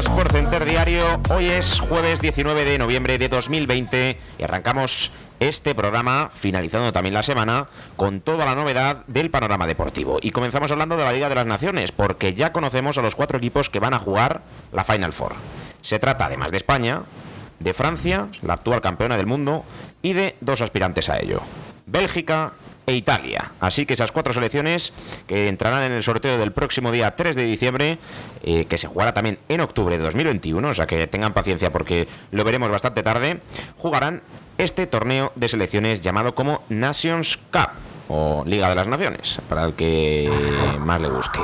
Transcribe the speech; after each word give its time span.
Sport 0.00 0.32
Center 0.32 0.64
Diario. 0.64 1.20
Hoy 1.30 1.46
es 1.46 1.78
jueves 1.78 2.20
19 2.20 2.64
de 2.64 2.78
noviembre 2.78 3.16
de 3.16 3.28
2020 3.28 4.18
y 4.38 4.42
arrancamos 4.42 5.12
este 5.38 5.74
programa, 5.74 6.30
finalizando 6.34 6.92
también 6.92 7.14
la 7.14 7.22
semana, 7.22 7.68
con 7.94 8.20
toda 8.20 8.44
la 8.44 8.56
novedad 8.56 9.04
del 9.06 9.30
panorama 9.30 9.68
deportivo. 9.68 10.18
Y 10.20 10.32
comenzamos 10.32 10.72
hablando 10.72 10.96
de 10.96 11.04
la 11.04 11.12
Liga 11.12 11.28
de 11.28 11.36
las 11.36 11.46
Naciones, 11.46 11.92
porque 11.92 12.34
ya 12.34 12.52
conocemos 12.52 12.98
a 12.98 13.02
los 13.02 13.14
cuatro 13.14 13.38
equipos 13.38 13.70
que 13.70 13.78
van 13.78 13.94
a 13.94 14.00
jugar 14.00 14.42
la 14.72 14.82
Final 14.82 15.12
Four. 15.12 15.34
Se 15.80 16.00
trata, 16.00 16.26
además 16.26 16.50
de 16.50 16.56
España, 16.56 17.02
de 17.60 17.72
Francia, 17.72 18.28
la 18.42 18.54
actual 18.54 18.80
campeona 18.80 19.16
del 19.16 19.26
mundo, 19.26 19.64
y 20.02 20.12
de 20.12 20.34
dos 20.40 20.60
aspirantes 20.60 21.08
a 21.08 21.20
ello. 21.20 21.40
Bélgica 21.86 22.52
e 22.86 22.94
Italia. 22.94 23.52
Así 23.60 23.86
que 23.86 23.94
esas 23.94 24.12
cuatro 24.12 24.32
selecciones 24.32 24.92
que 25.26 25.48
entrarán 25.48 25.82
en 25.84 25.92
el 25.92 26.02
sorteo 26.02 26.38
del 26.38 26.52
próximo 26.52 26.92
día 26.92 27.16
3 27.16 27.36
de 27.36 27.44
diciembre, 27.44 27.98
eh, 28.42 28.66
que 28.66 28.78
se 28.78 28.86
jugará 28.86 29.12
también 29.12 29.38
en 29.48 29.60
octubre 29.60 29.96
de 29.96 30.04
2021, 30.04 30.68
o 30.68 30.74
sea 30.74 30.86
que 30.86 31.06
tengan 31.06 31.32
paciencia 31.32 31.70
porque 31.70 32.06
lo 32.30 32.44
veremos 32.44 32.70
bastante 32.70 33.02
tarde, 33.02 33.40
jugarán 33.78 34.22
este 34.58 34.86
torneo 34.86 35.32
de 35.34 35.48
selecciones 35.48 36.02
llamado 36.02 36.34
como 36.34 36.62
Nations 36.68 37.38
Cup 37.50 37.70
o 38.08 38.44
Liga 38.46 38.68
de 38.68 38.74
las 38.74 38.86
Naciones, 38.86 39.38
para 39.48 39.64
el 39.64 39.74
que 39.74 40.30
más 40.80 41.00
le 41.00 41.08
guste. 41.08 41.38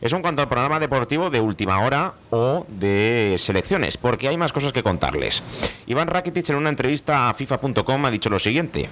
Eso 0.00 0.16
en 0.16 0.22
cuanto 0.22 0.42
al 0.42 0.48
programa 0.48 0.78
deportivo 0.78 1.30
de 1.30 1.40
última 1.40 1.80
hora 1.80 2.12
o 2.30 2.66
de 2.68 3.36
selecciones, 3.38 3.96
porque 3.96 4.28
hay 4.28 4.36
más 4.36 4.52
cosas 4.52 4.72
que 4.72 4.82
contarles. 4.82 5.42
Iván 5.86 6.08
Rakitic 6.08 6.50
en 6.50 6.56
una 6.56 6.68
entrevista 6.68 7.30
a 7.30 7.34
FIFA.com 7.34 8.04
ha 8.04 8.10
dicho 8.10 8.28
lo 8.28 8.38
siguiente. 8.38 8.88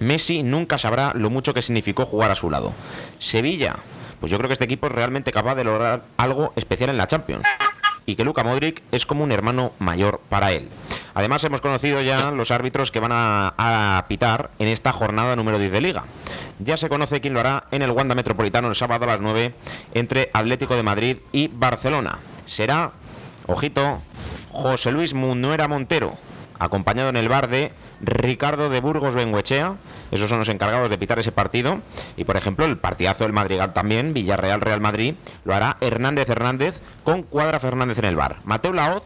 Messi 0.00 0.42
nunca 0.42 0.78
sabrá 0.78 1.12
lo 1.14 1.30
mucho 1.30 1.54
que 1.54 1.62
significó 1.62 2.06
jugar 2.06 2.30
a 2.30 2.36
su 2.36 2.50
lado. 2.50 2.72
Sevilla, 3.18 3.76
pues 4.18 4.32
yo 4.32 4.38
creo 4.38 4.48
que 4.48 4.54
este 4.54 4.64
equipo 4.64 4.86
es 4.86 4.92
realmente 4.92 5.32
capaz 5.32 5.54
de 5.54 5.64
lograr 5.64 6.02
algo 6.16 6.52
especial 6.56 6.90
en 6.90 6.96
la 6.96 7.06
Champions. 7.06 7.46
Y 8.06 8.16
que 8.16 8.24
Luka 8.24 8.42
Modric 8.42 8.82
es 8.92 9.06
como 9.06 9.24
un 9.24 9.30
hermano 9.30 9.72
mayor 9.78 10.20
para 10.28 10.52
él. 10.52 10.68
Además, 11.14 11.44
hemos 11.44 11.60
conocido 11.60 12.00
ya 12.00 12.30
los 12.30 12.50
árbitros 12.50 12.90
que 12.90 12.98
van 12.98 13.12
a, 13.12 14.04
pitar 14.08 14.50
en 14.58 14.68
esta 14.68 14.92
jornada 14.92 15.36
número 15.36 15.58
10 15.58 15.70
de 15.70 15.80
Liga. 15.80 16.04
Ya 16.58 16.76
se 16.76 16.88
conoce 16.88 17.20
quién 17.20 17.34
lo 17.34 17.40
hará 17.40 17.64
en 17.70 17.82
el 17.82 17.90
Wanda 17.90 18.14
Metropolitano 18.14 18.68
el 18.68 18.74
sábado 18.74 19.04
a 19.04 19.08
las 19.08 19.20
9 19.20 19.54
entre 19.94 20.30
Atlético 20.32 20.76
de 20.76 20.82
Madrid 20.82 21.18
y 21.30 21.48
Barcelona. 21.48 22.18
Será, 22.46 22.92
ojito, 23.46 24.00
José 24.50 24.92
Luis 24.92 25.14
Munuera 25.14 25.68
Montero, 25.68 26.16
acompañado 26.58 27.10
en 27.10 27.16
el 27.16 27.28
bar 27.28 27.48
de 27.48 27.72
Ricardo 28.00 28.70
de 28.70 28.80
Burgos 28.80 29.14
Benguechea. 29.14 29.74
Esos 30.10 30.28
son 30.28 30.38
los 30.38 30.48
encargados 30.48 30.90
de 30.90 30.98
pitar 30.98 31.18
ese 31.18 31.32
partido. 31.32 31.80
Y 32.16 32.24
por 32.24 32.36
ejemplo, 32.36 32.64
el 32.64 32.78
partidazo 32.78 33.24
del 33.24 33.32
Madrigal 33.32 33.72
también, 33.72 34.14
Villarreal 34.14 34.60
Real 34.60 34.80
Madrid, 34.80 35.14
lo 35.44 35.54
hará 35.54 35.76
Hernández 35.80 36.28
Hernández 36.28 36.80
con 37.04 37.22
Cuadra 37.22 37.60
Fernández 37.60 37.98
en 37.98 38.06
el 38.06 38.16
bar. 38.16 38.36
Mateo 38.44 38.72
Laoz, 38.72 39.04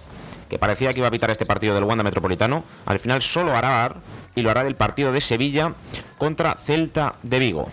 que 0.48 0.58
parecía 0.58 0.92
que 0.92 1.00
iba 1.00 1.08
a 1.08 1.12
pitar 1.12 1.30
este 1.30 1.46
partido 1.46 1.74
del 1.74 1.84
Wanda 1.84 2.04
Metropolitano, 2.04 2.64
al 2.86 2.98
final 2.98 3.22
solo 3.22 3.56
hará 3.56 3.70
bar 3.70 3.96
y 4.34 4.42
lo 4.42 4.50
hará 4.50 4.64
del 4.64 4.76
partido 4.76 5.12
de 5.12 5.20
Sevilla 5.20 5.74
contra 6.18 6.54
Celta 6.54 7.14
de 7.22 7.38
Vigo. 7.38 7.68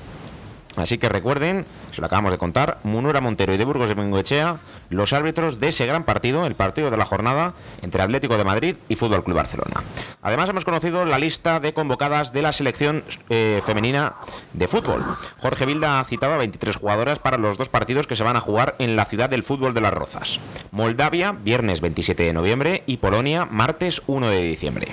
Así 0.76 0.98
que 0.98 1.10
recuerden, 1.10 1.66
se 1.92 2.02
lo 2.02 2.08
acabamos 2.08 2.32
de 2.32 2.38
contar, 2.38 2.80
Munura 2.84 3.22
Montero 3.22 3.54
y 3.54 3.58
de 3.58 3.66
Burgos 3.66 3.90
de 3.90 3.96
Bengoechea, 3.96 4.58
los 4.90 5.14
árbitros 5.14 5.60
de 5.60 5.70
ese 5.70 5.86
gran 5.86 6.04
partido, 6.04 6.46
el 6.46 6.56
partido 6.56 6.92
de 6.92 6.98
la 6.98 7.06
jornada 7.06 7.54
entre 7.82 8.02
Atlético 8.02 8.38
de 8.38 8.44
Madrid 8.44 8.76
y 8.90 8.96
Fútbol 8.96 9.24
Club 9.24 9.38
Barcelona. 9.38 9.84
Además 10.22 10.50
hemos 10.50 10.66
conocido 10.66 11.06
la 11.06 11.20
lista 11.20 11.60
de 11.60 11.74
convocadas 11.74 12.34
de 12.34 12.42
la 12.42 12.54
selección 12.54 13.04
eh, 13.30 13.62
femenina 13.66 14.14
de 14.54 14.68
fútbol. 14.68 15.04
Jorge 15.40 15.66
Vilda 15.66 16.00
ha 16.00 16.04
citado 16.06 16.34
a 16.34 16.38
23 16.38 16.76
jugadoras 16.76 17.20
para 17.20 17.38
los 17.38 17.58
dos 17.58 17.70
partidos 17.70 18.08
que 18.08 18.16
se 18.16 18.24
van 18.24 18.36
a 18.36 18.42
jugar 18.42 18.76
en 18.80 18.96
la 18.96 19.06
ciudad 19.06 19.30
del 19.30 19.44
fútbol 19.44 19.74
de 19.74 19.82
las 19.82 19.94
Rozas. 19.94 20.40
Moldavia, 20.72 21.32
viernes 21.32 21.82
27 21.82 22.24
de 22.24 22.34
noviembre 22.34 22.84
y 22.86 22.98
Polonia, 22.98 23.46
martes 23.46 24.02
1 24.08 24.30
de 24.30 24.42
diciembre. 24.44 24.90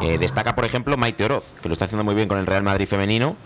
Eh, 0.00 0.16
destaca, 0.18 0.54
por 0.54 0.64
ejemplo, 0.64 0.96
Maite 0.96 1.24
Oroz, 1.24 1.52
que 1.62 1.68
lo 1.68 1.74
está 1.74 1.84
haciendo 1.84 2.04
muy 2.04 2.14
bien 2.14 2.26
con 2.26 2.38
el 2.38 2.46
Real 2.46 2.62
Madrid 2.62 2.86
femenino 2.86 3.36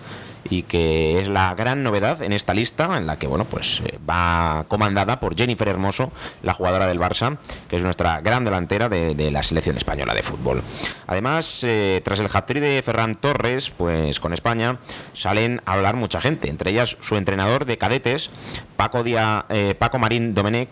y 0.49 0.63
que 0.63 1.21
es 1.21 1.29
la 1.29 1.55
gran 1.55 1.83
novedad 1.83 2.23
en 2.23 2.33
esta 2.33 2.55
lista 2.55 2.97
en 2.97 3.07
la 3.07 3.19
que 3.19 3.27
bueno 3.27 3.45
pues 3.45 3.81
eh, 3.85 3.99
va 4.09 4.65
comandada 4.69 5.21
por 5.21 5.37
Jennifer 5.37 5.69
Hermoso, 5.69 6.13
la 6.43 6.55
jugadora 6.55 6.87
del 6.87 6.99
Barça, 6.99 7.39
que 7.69 7.77
es 7.77 7.83
nuestra 7.83 8.21
gran 8.21 8.45
delantera 8.45 8.89
de, 8.89 9.31
la 9.31 9.43
selección 9.43 9.77
española 9.77 10.15
de 10.15 10.23
fútbol. 10.23 10.63
Además, 11.07 11.65
eh, 11.65 12.01
tras 12.05 12.21
el 12.21 12.29
hat 12.33 12.51
de 12.51 12.83
Ferran 12.83 13.15
Torres, 13.15 13.71
pues 13.71 14.21
con 14.21 14.33
España 14.33 14.79
salen 15.15 15.63
a 15.65 15.73
hablar 15.73 15.97
mucha 15.97 16.21
gente, 16.21 16.49
entre 16.49 16.71
ellas 16.71 16.97
su 17.01 17.17
entrenador 17.17 17.65
de 17.65 17.79
cadetes, 17.79 18.31
Paco, 18.77 19.03
Dia, 19.03 19.47
eh, 19.49 19.75
Paco 19.79 19.99
Marín 19.99 20.35
Domenech, 20.35 20.69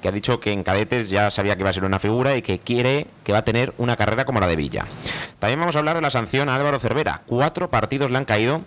que 0.00 0.08
ha 0.08 0.12
dicho 0.12 0.40
que 0.40 0.52
en 0.52 0.62
cadetes 0.62 1.08
ya 1.08 1.30
sabía 1.30 1.56
que 1.56 1.62
iba 1.62 1.70
a 1.70 1.72
ser 1.72 1.84
una 1.84 1.98
figura 1.98 2.36
y 2.36 2.42
que 2.42 2.58
quiere 2.58 3.06
que 3.24 3.32
va 3.32 3.38
a 3.38 3.44
tener 3.44 3.74
una 3.78 3.96
carrera 3.96 4.24
como 4.24 4.40
la 4.40 4.46
de 4.46 4.56
Villa. 4.56 4.86
También 5.38 5.58
vamos 5.60 5.74
a 5.76 5.80
hablar 5.80 5.96
de 5.96 6.02
la 6.02 6.10
sanción 6.10 6.48
a 6.48 6.54
Álvaro 6.54 6.78
Cervera. 6.78 7.22
Cuatro 7.26 7.70
partidos 7.70 8.10
le 8.10 8.18
han 8.18 8.24
caído 8.24 8.62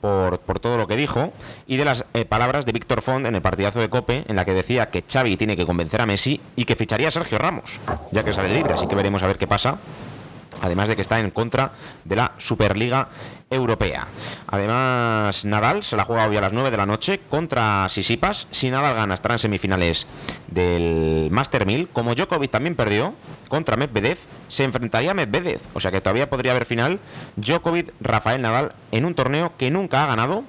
por, 0.00 0.38
todo 0.60 0.76
lo 0.76 0.86
que 0.86 0.96
dijo 0.96 1.32
y 1.66 1.76
de 1.76 1.84
las 1.84 2.04
eh, 2.14 2.24
palabras 2.24 2.66
de 2.66 2.72
Víctor 2.72 3.02
Font 3.02 3.26
en 3.26 3.34
el 3.34 3.42
partidazo 3.42 3.80
de 3.80 3.88
Cope, 3.88 4.24
en 4.28 4.36
la 4.36 4.44
que 4.44 4.54
decía 4.54 4.90
que 4.90 5.04
Xavi 5.10 5.36
tiene 5.36 5.56
que 5.56 5.66
convencer 5.66 6.00
a 6.00 6.06
Messi 6.06 6.40
y 6.56 6.64
que 6.64 6.76
ficharía 6.76 7.08
a 7.08 7.10
Sergio 7.10 7.38
Ramos, 7.38 7.78
ya 8.12 8.22
que 8.22 8.32
sale 8.32 8.52
libre, 8.54 8.74
así 8.74 8.86
que 8.86 8.94
veremos 8.94 9.22
a 9.22 9.26
ver 9.26 9.36
qué 9.36 9.46
pasa. 9.46 9.78
Además 10.60 10.88
de 10.88 10.96
que 10.96 11.02
está 11.02 11.20
en 11.20 11.30
contra 11.30 11.72
de 12.04 12.16
la 12.16 12.32
Superliga 12.38 13.08
Europea. 13.50 14.06
Además, 14.46 15.44
Nadal 15.44 15.82
se 15.82 15.96
la 15.96 16.04
juega 16.04 16.26
hoy 16.26 16.36
a 16.36 16.40
las 16.40 16.52
9 16.52 16.70
de 16.70 16.76
la 16.76 16.86
noche 16.86 17.20
contra 17.28 17.88
Sisipas. 17.88 18.46
Si 18.52 18.70
Nadal 18.70 18.94
gana, 18.94 19.14
estará 19.14 19.34
en 19.34 19.38
semifinales 19.40 20.06
del 20.46 21.28
Master 21.30 21.66
1000. 21.66 21.88
Como 21.88 22.14
Djokovic 22.14 22.50
también 22.50 22.76
perdió, 22.76 23.14
contra 23.48 23.76
Medvedev, 23.76 24.18
se 24.48 24.62
enfrentaría 24.62 25.10
a 25.10 25.14
Medvedev. 25.14 25.60
O 25.74 25.80
sea 25.80 25.90
que 25.90 26.00
todavía 26.00 26.30
podría 26.30 26.52
haber 26.52 26.64
final 26.64 27.00
Djokovic-Rafael 27.36 28.40
Nadal 28.40 28.72
en 28.92 29.04
un 29.04 29.14
torneo 29.14 29.52
que 29.58 29.70
nunca 29.70 30.04
ha 30.04 30.06
ganado. 30.06 30.44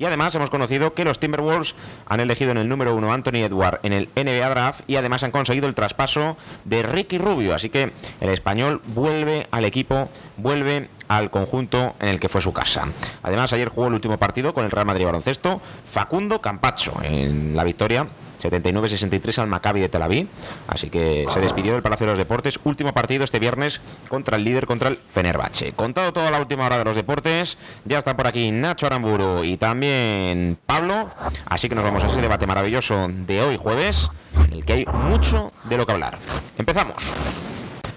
Y 0.00 0.06
además 0.06 0.34
hemos 0.34 0.48
conocido 0.48 0.94
que 0.94 1.04
los 1.04 1.20
Timberwolves 1.20 1.74
han 2.06 2.20
elegido 2.20 2.52
en 2.52 2.56
el 2.56 2.70
número 2.70 2.96
uno 2.96 3.12
Anthony 3.12 3.44
Edward 3.44 3.80
en 3.82 3.92
el 3.92 4.08
NBA 4.16 4.48
Draft 4.48 4.80
y 4.86 4.96
además 4.96 5.22
han 5.24 5.30
conseguido 5.30 5.68
el 5.68 5.74
traspaso 5.74 6.38
de 6.64 6.82
Ricky 6.82 7.18
Rubio. 7.18 7.54
Así 7.54 7.68
que 7.68 7.92
el 8.22 8.30
español 8.30 8.80
vuelve 8.86 9.46
al 9.50 9.66
equipo, 9.66 10.08
vuelve 10.38 10.88
al 11.08 11.30
conjunto 11.30 11.96
en 12.00 12.08
el 12.08 12.18
que 12.18 12.30
fue 12.30 12.40
su 12.40 12.54
casa. 12.54 12.88
Además, 13.22 13.52
ayer 13.52 13.68
jugó 13.68 13.88
el 13.88 13.94
último 13.94 14.16
partido 14.16 14.54
con 14.54 14.64
el 14.64 14.70
Real 14.70 14.86
Madrid 14.86 15.04
Baloncesto, 15.04 15.60
Facundo 15.84 16.40
Campacho 16.40 16.94
en 17.02 17.54
la 17.54 17.64
victoria 17.64 18.06
79-63 18.40 19.38
al 19.38 19.48
Maccabi 19.48 19.80
de 19.80 19.88
Tel 19.88 20.02
Aviv. 20.02 20.28
Así 20.68 20.90
que 20.90 21.26
se 21.32 21.40
despidió 21.40 21.74
del 21.74 21.82
Palacio 21.82 22.06
de 22.06 22.12
los 22.12 22.18
Deportes. 22.18 22.58
Último 22.64 22.92
partido 22.92 23.24
este 23.24 23.38
viernes 23.38 23.80
contra 24.08 24.36
el 24.36 24.44
líder, 24.44 24.66
contra 24.66 24.88
el 24.88 24.96
Fenerbahce. 24.96 25.72
Contado 25.72 26.12
toda 26.12 26.30
la 26.30 26.40
última 26.40 26.66
hora 26.66 26.78
de 26.78 26.84
los 26.84 26.96
deportes, 26.96 27.58
ya 27.84 27.98
están 27.98 28.16
por 28.16 28.26
aquí 28.26 28.50
Nacho 28.50 28.86
Aramburu 28.86 29.44
y 29.44 29.56
también 29.56 30.58
Pablo. 30.66 31.08
Así 31.46 31.68
que 31.68 31.74
nos 31.74 31.84
vamos 31.84 32.02
a 32.04 32.06
ese 32.06 32.20
debate 32.20 32.46
maravilloso 32.46 33.08
de 33.08 33.42
hoy 33.42 33.56
jueves, 33.56 34.08
en 34.46 34.52
el 34.52 34.64
que 34.64 34.72
hay 34.72 34.86
mucho 34.86 35.52
de 35.64 35.76
lo 35.76 35.86
que 35.86 35.92
hablar. 35.92 36.18
Empezamos. 36.58 37.12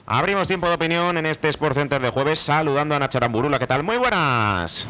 Abrimos 0.06 0.48
tiempo 0.48 0.68
de 0.68 0.76
opinión 0.76 1.18
en 1.18 1.26
este 1.26 1.50
Sport 1.50 1.76
Center 1.76 2.02
de 2.02 2.10
jueves 2.10 2.40
saludando 2.40 2.96
a 2.96 3.00
Nacho 3.00 3.18
Aramburu. 3.18 3.50
¿Qué 3.58 3.68
tal? 3.68 3.84
Muy 3.84 3.98
buenas. 3.98 4.86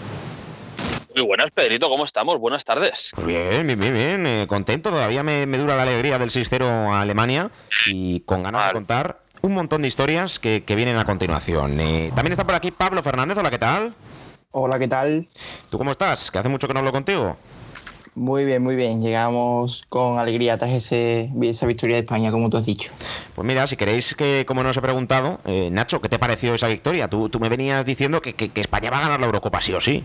Muy 1.16 1.24
buenas, 1.24 1.52
Pedrito, 1.52 1.90
¿cómo 1.90 2.06
estamos? 2.06 2.40
Buenas 2.40 2.66
tardes. 2.66 3.12
Pues 3.14 3.28
bien, 3.28 3.68
bien, 3.68 3.80
bien, 3.80 3.94
bien. 3.94 4.26
eh, 4.28 4.46
contento, 4.48 4.90
todavía 4.90 5.22
me, 5.22 5.46
me 5.46 5.60
dura 5.60 5.76
la 5.76 5.84
alegría 5.84 6.18
del 6.18 6.32
6-0 6.32 6.64
a 6.92 7.02
Alemania 7.02 7.52
y 7.88 8.22
con 8.22 8.42
ganas 8.44 8.68
de 8.68 8.74
contar 8.74 9.20
un 9.42 9.54
montón 9.54 9.84
de 9.84 9.88
historias 9.90 10.40
que, 10.40 10.64
que 10.66 10.76
vienen 10.76 10.98
a 10.98 11.06
continuación. 11.06 11.80
Eh, 11.80 12.12
también 12.16 12.32
está 12.32 12.46
por 12.46 12.56
aquí 12.56 12.72
Pablo 12.72 13.04
Fernández, 13.04 13.38
hola, 13.38 13.52
¿qué 13.52 13.60
tal? 13.60 13.94
Hola, 14.52 14.80
¿qué 14.80 14.88
tal? 14.88 15.28
¿Tú 15.70 15.78
cómo 15.78 15.92
estás? 15.92 16.32
Que 16.32 16.40
hace 16.40 16.50
mucho 16.50 16.68
que 16.68 16.74
no 16.74 16.80
hablo 16.80 16.92
contigo. 16.92 17.38
Muy 18.16 18.46
bien, 18.46 18.62
muy 18.64 18.76
bien. 18.76 19.02
Llegamos 19.02 19.84
con 19.90 20.20
alegría 20.20 20.58
tras 20.60 20.72
ese, 20.72 21.32
esa 21.42 21.66
victoria 21.66 21.96
de 21.96 22.02
España, 22.04 22.32
como 22.32 22.50
tú 22.50 22.58
has 22.58 22.66
dicho. 22.66 22.92
Pues 23.36 23.46
mira, 23.46 23.66
si 23.68 23.76
queréis 23.76 24.14
que, 24.16 24.46
como 24.48 24.62
no 24.64 24.70
os 24.70 24.78
he 24.78 24.82
preguntado, 24.82 25.40
eh, 25.46 25.70
Nacho, 25.72 26.00
¿qué 26.00 26.10
te 26.10 26.20
pareció 26.20 26.54
esa 26.54 26.68
victoria? 26.68 27.08
Tú, 27.08 27.30
tú 27.30 27.40
me 27.40 27.50
venías 27.50 27.86
diciendo 27.86 28.22
que, 28.22 28.34
que- 28.34 28.50
que 28.50 28.62
España 28.62 28.92
va 28.92 28.98
a 29.00 29.02
ganar 29.02 29.20
la 29.20 29.26
Eurocopa, 29.26 29.62
sí 29.62 29.74
o 29.74 29.82
sí. 29.82 30.04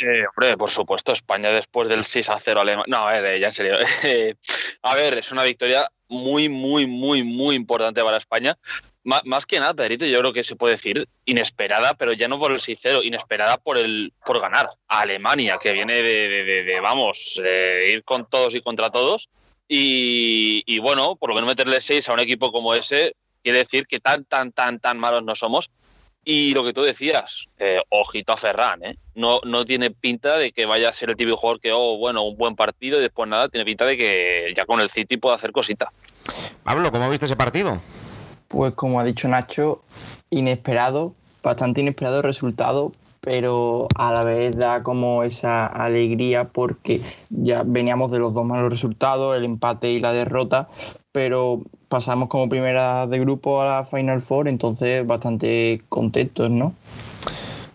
Sí, 0.00 0.06
hombre, 0.06 0.56
por 0.56 0.70
supuesto, 0.70 1.12
España 1.12 1.50
después 1.50 1.86
del 1.88 2.04
6 2.04 2.30
a 2.30 2.38
0 2.38 2.62
alemán. 2.62 2.86
No, 2.88 3.06
a 3.06 3.20
ver, 3.20 3.38
ya 3.38 3.48
en 3.48 3.52
serio. 3.52 3.76
a 4.82 4.94
ver, 4.94 5.18
es 5.18 5.30
una 5.30 5.42
victoria 5.44 5.86
muy, 6.08 6.48
muy, 6.48 6.86
muy, 6.86 7.22
muy 7.22 7.54
importante 7.54 8.02
para 8.02 8.16
España. 8.16 8.56
Má- 9.04 9.20
más 9.26 9.44
que 9.44 9.58
nada, 9.60 9.74
Pedrito, 9.74 10.06
yo 10.06 10.18
creo 10.20 10.32
que 10.32 10.42
se 10.42 10.56
puede 10.56 10.74
decir 10.74 11.06
inesperada, 11.26 11.92
pero 11.94 12.14
ya 12.14 12.28
no 12.28 12.38
por 12.38 12.50
el 12.52 12.58
6-0, 12.60 13.02
inesperada 13.04 13.58
por 13.58 13.76
el 13.76 14.12
por 14.24 14.40
ganar 14.40 14.70
a 14.88 15.00
Alemania, 15.02 15.58
que 15.60 15.72
viene 15.72 15.94
de, 16.02 16.28
de- 16.28 16.44
de- 16.44 16.62
de, 16.62 16.80
vamos, 16.80 17.38
eh, 17.44 17.90
ir 17.92 18.02
con 18.04 18.28
todos 18.28 18.54
y 18.54 18.60
contra 18.62 18.90
todos. 18.90 19.28
Y, 19.68 20.62
y 20.66 20.78
bueno, 20.78 21.16
por 21.16 21.28
lo 21.28 21.34
menos 21.34 21.48
meterle 21.48 21.80
6 21.80 22.08
a 22.08 22.14
un 22.14 22.20
equipo 22.20 22.50
como 22.52 22.74
ese 22.74 23.14
quiere 23.42 23.58
decir 23.60 23.86
que 23.86 24.00
tan, 24.00 24.24
tan, 24.24 24.52
tan, 24.52 24.80
tan 24.80 24.98
malos 24.98 25.22
no 25.24 25.34
somos. 25.36 25.70
Y 26.24 26.52
lo 26.52 26.64
que 26.64 26.72
tú 26.72 26.82
decías, 26.82 27.46
eh, 27.58 27.80
ojito 27.88 28.32
a 28.32 28.36
Ferran, 28.36 28.84
¿eh? 28.84 28.96
No, 29.14 29.40
no 29.44 29.64
tiene 29.64 29.90
pinta 29.90 30.36
de 30.36 30.52
que 30.52 30.66
vaya 30.66 30.90
a 30.90 30.92
ser 30.92 31.10
el 31.10 31.16
típico 31.16 31.36
jugador 31.36 31.60
que, 31.60 31.72
oh, 31.72 31.96
bueno, 31.96 32.24
un 32.24 32.36
buen 32.36 32.56
partido 32.56 32.98
y 32.98 33.02
después 33.02 33.28
nada, 33.28 33.48
tiene 33.48 33.64
pinta 33.64 33.86
de 33.86 33.96
que 33.96 34.52
ya 34.54 34.66
con 34.66 34.80
el 34.80 34.90
City 34.90 35.16
puede 35.16 35.34
hacer 35.34 35.50
cosita. 35.50 35.90
Pablo, 36.62 36.92
¿cómo 36.92 37.08
viste 37.08 37.26
ese 37.26 37.36
partido? 37.36 37.80
Pues 38.48 38.74
como 38.74 39.00
ha 39.00 39.04
dicho 39.04 39.28
Nacho, 39.28 39.82
inesperado, 40.28 41.14
bastante 41.42 41.80
inesperado 41.80 42.18
el 42.18 42.24
resultado, 42.24 42.92
pero 43.20 43.88
a 43.94 44.12
la 44.12 44.24
vez 44.24 44.56
da 44.56 44.82
como 44.82 45.22
esa 45.22 45.66
alegría 45.66 46.48
porque 46.48 47.00
ya 47.30 47.62
veníamos 47.64 48.10
de 48.10 48.18
los 48.18 48.34
dos 48.34 48.44
malos 48.44 48.70
resultados, 48.70 49.36
el 49.36 49.44
empate 49.44 49.90
y 49.90 50.00
la 50.00 50.12
derrota, 50.12 50.68
pero 51.12 51.62
pasamos 51.90 52.28
como 52.28 52.48
primera 52.48 53.08
de 53.08 53.18
grupo 53.18 53.60
a 53.60 53.64
la 53.66 53.84
Final 53.84 54.22
Four, 54.22 54.46
entonces 54.46 55.04
bastante 55.04 55.82
contentos, 55.88 56.48
¿no? 56.48 56.72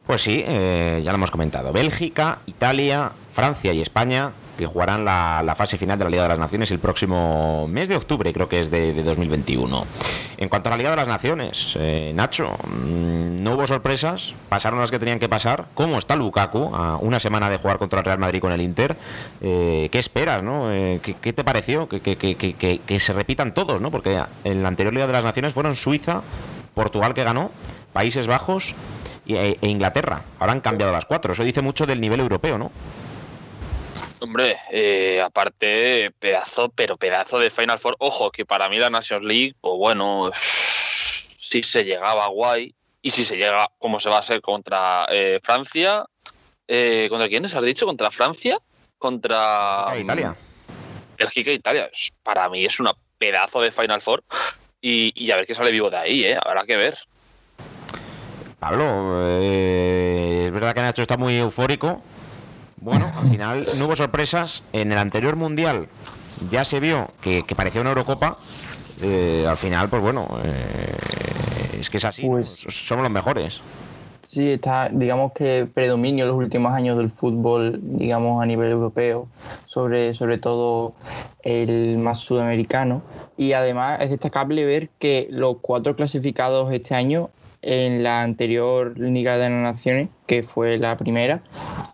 Pues 0.07 0.21
sí, 0.21 0.41
eh, 0.47 1.01
ya 1.03 1.12
lo 1.12 1.17
hemos 1.17 1.31
comentado. 1.31 1.73
Bélgica, 1.73 2.39
Italia, 2.45 3.12
Francia 3.33 3.73
y 3.73 3.81
España 3.81 4.31
que 4.57 4.66
jugarán 4.66 5.06
la, 5.06 5.54
fase 5.57 5.78
final 5.78 5.98
de 5.98 6.04
la 6.06 6.10
Liga 6.10 6.24
de 6.24 6.30
las 6.30 6.40
Naciones 6.40 6.72
el 6.72 6.80
próximo 6.80 7.68
mes 7.68 7.90
de 7.90 7.96
octubre, 7.96 8.31
creo 8.34 8.50
que 8.50 8.60
es 8.60 8.72
de, 8.72 8.94
de 8.94 9.04
2021. 9.04 9.86
En 10.38 10.50
cuanto 10.50 10.69
a 10.69 10.72
la 10.72 10.78
Liga 10.78 10.90
de 10.92 10.96
las 10.98 11.07
Naciones, 11.07 11.75
eh, 11.80 12.12
Nacho, 12.16 12.52
mm, 12.68 13.44
no 13.44 13.54
hubo 13.56 13.68
sorpresas, 13.68 14.34
pasaron 14.50 14.80
las 14.80 14.92
que 14.92 15.00
tenían 15.00 15.19
que 15.19 15.30
pasar. 15.30 15.66
¿Cómo 15.74 15.98
está 15.98 16.16
Lukaku 16.16 16.75
a 16.75 16.98
una 16.98 17.19
semana 17.19 17.50
de 17.50 17.57
jugar 17.57 17.78
contra 17.78 18.00
el 18.00 18.06
Real 18.06 18.19
Madrid 18.19 18.40
con 18.42 18.52
el 18.52 18.62
Inter? 18.62 18.96
Eh, 19.42 19.90
¿Qué 19.92 20.00
esperas? 20.00 20.44
No? 20.44 20.72
Eh, 20.72 21.00
¿qué, 21.22 21.34
te 21.34 21.44
pareció? 21.44 21.88
Que, 21.88 22.00
que- 22.02 22.16
que- 22.18 22.36
que- 22.36 23.00
se 23.00 23.13
repitan 23.13 23.54
todos, 23.54 23.81
¿no? 23.81 23.92
Porque 23.92 24.19
en 24.44 24.63
la 24.63 24.69
anterior 24.69 24.94
Liga 24.94 25.07
de 25.07 25.13
las 25.13 25.24
Naciones 25.24 25.54
fueron 25.54 25.75
Suiza, 25.75 26.22
Portugal 26.74 27.13
que 27.13 27.24
ganó, 27.24 27.52
Países 27.94 28.25
Bajos 28.28 28.74
e, 29.28 29.57
e 29.62 29.69
Inglaterra. 29.69 30.22
Ahora 30.40 30.54
han 30.54 30.62
cambiado 30.62 30.92
las 30.92 31.06
cuatro. 31.06 31.34
Eso 31.34 31.44
dice 31.44 31.62
mucho 31.62 31.86
del 31.86 32.02
nivel 32.02 32.19
europeo, 32.19 32.57
¿no? 32.57 32.72
Hombre, 34.19 34.57
eh, 34.71 35.21
aparte, 35.21 36.12
pedazo, 36.19 36.69
pero 36.69 36.97
pedazo 36.97 37.38
de 37.39 37.50
Final 37.50 37.79
Four. 37.79 37.95
Ojo, 38.00 38.31
que 38.31 38.45
para 38.45 38.69
mí 38.69 38.77
la 38.77 38.89
Nations 38.89 39.25
League, 39.25 39.56
pues 39.62 39.73
bueno, 39.77 40.31
si 41.38 41.62
se 41.63 41.83
llegaba 41.83 42.27
guay 42.27 42.73
y 43.01 43.12
si 43.12 43.23
se 43.23 43.35
llega, 43.38 43.69
como 43.77 44.00
se 44.00 44.09
va 44.09 44.19
a 44.19 44.23
ser 44.23 44.41
contra 44.41 45.06
eh, 45.12 45.39
Francia, 45.44 46.06
eh, 46.67 47.07
¿contra 47.09 47.27
quiénes 47.27 47.53
has 47.53 47.63
dicho? 47.63 47.85
¿Contra 47.85 48.09
Francia? 48.09 48.57
Contra 48.97 49.89
Ah, 49.89 49.97
Italia. 49.97 50.35
Bélgica 51.18 51.51
e 51.51 51.56
Italia. 51.56 51.89
Para 52.23 52.50
mí 52.50 52.65
es 52.65 52.79
una 52.79 52.94
pedazo 53.18 53.61
de 53.61 53.71
Final 53.71 54.01
Four. 54.01 54.23
Y, 54.81 55.11
y 55.15 55.31
a 55.31 55.35
ver 55.35 55.45
qué 55.45 55.53
sale 55.56 55.71
vivo 55.71 55.89
de 55.89 55.97
ahí, 55.97 56.25
¿eh? 56.25 56.38
Habrá 56.41 56.63
que 56.63 56.75
ver. 56.75 56.97
Pablo, 58.59 59.19
eh, 59.41 60.44
es 60.47 60.51
verdad 60.51 60.73
que 60.73 60.81
Nacho 60.81 61.01
está 61.01 61.18
muy 61.18 61.35
eufórico. 61.38 62.01
Bueno, 62.85 63.11
al 63.15 63.27
final 63.29 63.65
no 63.79 63.85
hubo 63.87 63.95
sorpresas. 63.95 64.61
En 64.71 64.91
el 64.91 64.99
anterior 64.99 65.35
mundial 65.35 65.87
ya 66.51 66.63
se 66.63 66.79
vio 66.79 67.09
que, 67.19 67.41
que 67.41 67.55
parecía 67.55 67.81
una 67.81 67.89
Eurocopa. 67.89 68.37
Eh, 69.01 69.43
al 69.49 69.57
final, 69.57 69.89
pues 69.89 70.03
bueno, 70.03 70.27
eh, 70.43 71.77
es 71.79 71.89
que 71.89 71.97
es 71.97 72.05
así. 72.05 72.27
Pues- 72.27 72.63
Somos 72.69 73.01
los 73.01 73.11
mejores. 73.11 73.59
Sí, 74.27 74.51
está, 74.51 74.89
digamos 74.91 75.31
que 75.31 75.65
predominio 75.73 76.25
en 76.25 76.29
los 76.29 76.37
últimos 76.37 76.73
años 76.73 76.95
del 76.97 77.09
fútbol, 77.09 77.79
digamos 77.81 78.43
a 78.43 78.45
nivel 78.45 78.71
europeo, 78.71 79.27
sobre, 79.65 80.13
sobre 80.13 80.37
todo 80.37 80.93
el 81.41 81.97
más 81.97 82.19
sudamericano. 82.19 83.01
Y 83.35 83.53
además 83.53 83.99
es 84.01 84.11
destacable 84.11 84.63
ver 84.63 84.89
que 84.99 85.27
los 85.31 85.57
cuatro 85.59 85.95
clasificados 85.95 86.71
este 86.71 86.93
año 86.93 87.31
en 87.65 88.03
la 88.03 88.21
anterior 88.21 88.97
Liga 88.97 89.38
de 89.38 89.50
las 89.50 89.73
Naciones, 89.75 90.09
que 90.27 90.44
fue 90.44 90.77
la 90.77 90.95
primera, 90.97 91.41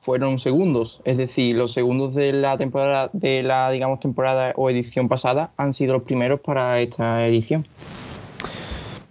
fueron 0.02 0.38
segundos. 0.38 1.02
Es 1.06 1.18
decir, 1.18 1.56
los 1.56 1.72
segundos 1.72 2.14
de 2.14 2.34
la 2.34 2.58
temporada, 2.58 3.10
de 3.14 3.42
la 3.42 3.72
digamos 3.72 4.00
temporada 4.00 4.54
o 4.56 4.70
edición 4.70 5.08
pasada 5.08 5.52
han 5.58 5.74
sido 5.74 5.94
los 5.94 6.04
primeros 6.04 6.42
para 6.42 6.80
esta 6.82 7.26
edición. 7.26 7.66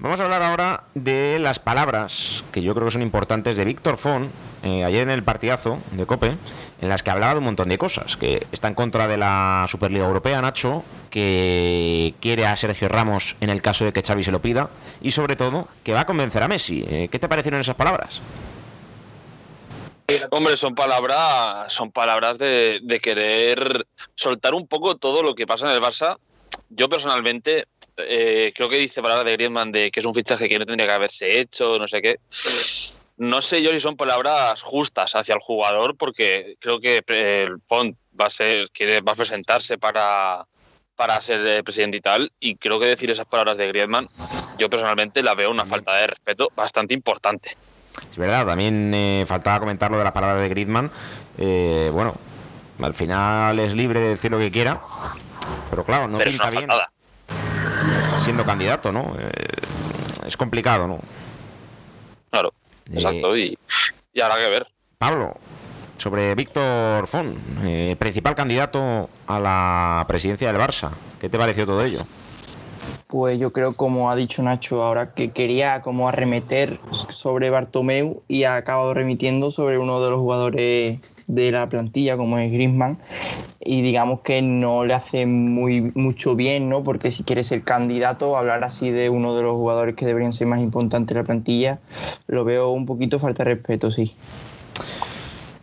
Vamos 0.02 0.19
a 0.19 0.25
hablar 0.25 0.43
ahora 0.43 0.85
de 0.94 1.38
las 1.38 1.58
palabras 1.58 2.43
que 2.52 2.62
yo 2.62 2.75
creo 2.75 2.87
que 2.87 2.93
son 2.93 3.02
importantes 3.02 3.58
de 3.58 3.67
Víctor 3.67 3.99
Font 3.99 4.31
eh, 4.62 4.82
ayer 4.82 5.02
en 5.02 5.11
el 5.11 5.23
partidazo 5.23 5.79
de 5.91 6.06
Cope, 6.06 6.38
en 6.81 6.88
las 6.88 7.02
que 7.02 7.11
hablaba 7.11 7.35
de 7.35 7.41
un 7.41 7.44
montón 7.44 7.69
de 7.69 7.76
cosas, 7.76 8.17
que 8.17 8.47
está 8.50 8.69
en 8.69 8.75
contra 8.75 9.06
de 9.08 9.19
la 9.19 9.67
Superliga 9.69 10.06
Europea, 10.06 10.41
Nacho, 10.41 10.85
que 11.11 12.14
quiere 12.20 12.47
a 12.47 12.56
Sergio 12.56 12.88
Ramos 12.88 13.37
en 13.43 13.50
el 13.50 13.61
caso 13.61 13.85
de 13.85 13.93
que 13.93 14.00
Xavi 14.00 14.25
se 14.25 14.32
lo 14.32 14.41
pida, 14.41 14.70
y 15.02 15.12
sobre 15.12 15.37
todo 15.37 15.69
que 15.85 15.93
va 15.93 16.00
a 16.00 16.06
convencer 16.06 16.43
a 16.43 16.49
Messi. 16.49 16.82
Eh, 16.88 17.08
¿Qué 17.12 17.19
te 17.19 17.29
parecieron 17.29 17.61
esas 17.61 17.76
palabras? 17.76 18.23
Hombre, 20.31 20.56
son 20.56 20.75
palabras, 20.75 21.70
son 21.75 21.93
palabras 21.93 22.38
de, 22.38 22.81
de 22.82 23.00
querer 23.00 23.87
soltar 24.14 24.55
un 24.55 24.67
poco 24.67 24.97
todo 24.97 25.23
lo 25.23 25.35
que 25.35 25.47
pasa 25.47 25.69
en 25.69 25.76
el 25.76 25.82
Barça. 25.82 26.17
Yo 26.70 26.88
personalmente 26.88 27.66
eh, 28.09 28.52
creo 28.54 28.69
que 28.69 28.78
dice 28.78 29.02
palabras 29.02 29.26
de 29.26 29.33
Griezmann 29.33 29.73
de 29.73 29.90
que 29.90 30.00
es 30.00 30.07
un 30.07 30.14
fichaje 30.14 30.49
que 30.49 30.59
no 30.59 30.66
tendría 30.66 30.88
que 30.88 30.95
haberse 30.95 31.40
hecho, 31.40 31.78
no 31.78 31.88
sé 31.88 32.02
qué. 32.02 32.16
No 33.16 33.42
sé 33.42 33.62
yo 33.62 33.71
si 33.71 33.80
son 33.80 33.97
palabras 33.97 34.62
justas 34.62 35.14
hacia 35.14 35.35
el 35.35 35.40
jugador, 35.40 35.97
porque 35.97 36.57
creo 36.59 36.80
que 36.80 37.02
eh, 37.07 37.45
el 37.47 37.59
Font 37.66 37.97
va 38.19 38.26
a 38.26 38.30
ser, 38.30 38.71
quiere, 38.71 39.00
va 39.00 39.12
a 39.12 39.16
presentarse 39.16 39.78
para, 39.78 40.47
para 41.00 41.21
ser 41.23 41.47
eh, 41.47 41.62
presidente 41.62 41.97
y 41.97 42.00
tal, 42.02 42.30
y 42.40 42.57
creo 42.57 42.78
que 42.78 42.85
decir 42.85 43.11
esas 43.11 43.25
palabras 43.25 43.57
de 43.57 43.66
Griezmann, 43.69 44.07
yo 44.59 44.69
personalmente 44.69 45.23
la 45.23 45.35
veo 45.35 45.50
una 45.50 45.64
falta 45.64 45.95
de 45.95 46.07
respeto 46.09 46.50
bastante 46.54 46.92
importante. 46.92 47.57
Es 48.11 48.19
verdad, 48.19 48.45
también 48.45 48.92
eh, 48.92 49.25
faltaba 49.26 49.61
comentar 49.61 49.90
lo 49.90 49.97
de 49.97 50.04
la 50.04 50.12
palabra 50.12 50.40
de 50.42 50.49
Griezmann. 50.50 50.90
Eh, 51.38 51.88
bueno, 51.90 52.14
al 52.83 52.92
final 52.92 53.59
es 53.59 53.75
libre 53.75 53.99
de 53.99 54.09
decir 54.11 54.30
lo 54.30 54.38
que 54.38 54.50
quiera, 54.50 54.78
pero 55.71 55.85
claro, 55.85 56.07
no 56.07 56.19
Pero 56.19 56.30
pinta 56.30 56.50
bien 56.50 56.66
faltada. 56.66 56.92
Siendo 58.20 58.44
candidato, 58.44 58.92
¿no? 58.92 59.14
Eh, 59.18 59.30
es 60.26 60.36
complicado, 60.36 60.86
¿no? 60.86 60.98
Claro, 62.30 62.52
Eh, 62.90 62.94
exacto. 62.94 63.36
Y, 63.36 63.58
y 64.12 64.20
habrá 64.20 64.36
que 64.36 64.50
ver. 64.50 64.66
Pablo, 64.98 65.34
sobre 65.96 66.34
Víctor 66.34 67.06
Font, 67.06 67.36
eh, 67.64 67.96
principal 67.98 68.34
candidato 68.34 69.08
a 69.26 69.40
la 69.40 70.04
presidencia 70.06 70.52
del 70.52 70.60
Barça. 70.60 70.90
¿Qué 71.20 71.28
te 71.28 71.38
pareció 71.38 71.66
todo 71.66 71.84
ello? 71.84 72.00
Pues 73.06 73.40
yo 73.40 73.52
creo, 73.52 73.72
como 73.74 74.10
ha 74.10 74.14
dicho 74.16 74.40
Nacho 74.42 74.82
ahora, 74.84 75.14
que 75.14 75.32
quería 75.32 75.82
como 75.82 76.08
arremeter 76.08 76.78
sobre 77.10 77.50
Bartomeu 77.50 78.22
y 78.28 78.44
ha 78.44 78.54
acabado 78.56 78.94
remitiendo 78.94 79.50
sobre 79.50 79.78
uno 79.78 80.00
de 80.02 80.10
los 80.10 80.20
jugadores 80.20 81.00
de 81.34 81.52
la 81.52 81.68
plantilla, 81.68 82.16
como 82.16 82.38
es 82.38 82.50
Griezmann, 82.52 82.99
y 83.60 83.82
digamos 83.82 84.20
que 84.20 84.42
no 84.42 84.84
le 84.84 84.94
hace 84.94 85.26
muy 85.26 85.92
mucho 85.94 86.34
bien, 86.34 86.68
¿no? 86.68 86.82
Porque 86.82 87.10
si 87.10 87.22
quiere 87.22 87.44
ser 87.44 87.62
candidato, 87.62 88.37
hablar 88.37 88.64
así 88.64 88.90
de 88.90 89.10
uno 89.10 89.37
de 89.37 89.42
los 89.42 89.52
jugadores 89.52 89.94
que 89.94 90.06
deberían 90.06 90.32
ser 90.32 90.46
más 90.46 90.60
importantes 90.60 91.14
de 91.14 91.20
la 91.20 91.26
plantilla, 91.26 91.78
lo 92.26 92.44
veo 92.44 92.70
un 92.70 92.87
poquito 92.87 93.18
falta 93.18 93.44
de 93.44 93.54
respeto, 93.54 93.90
sí. 93.90 94.14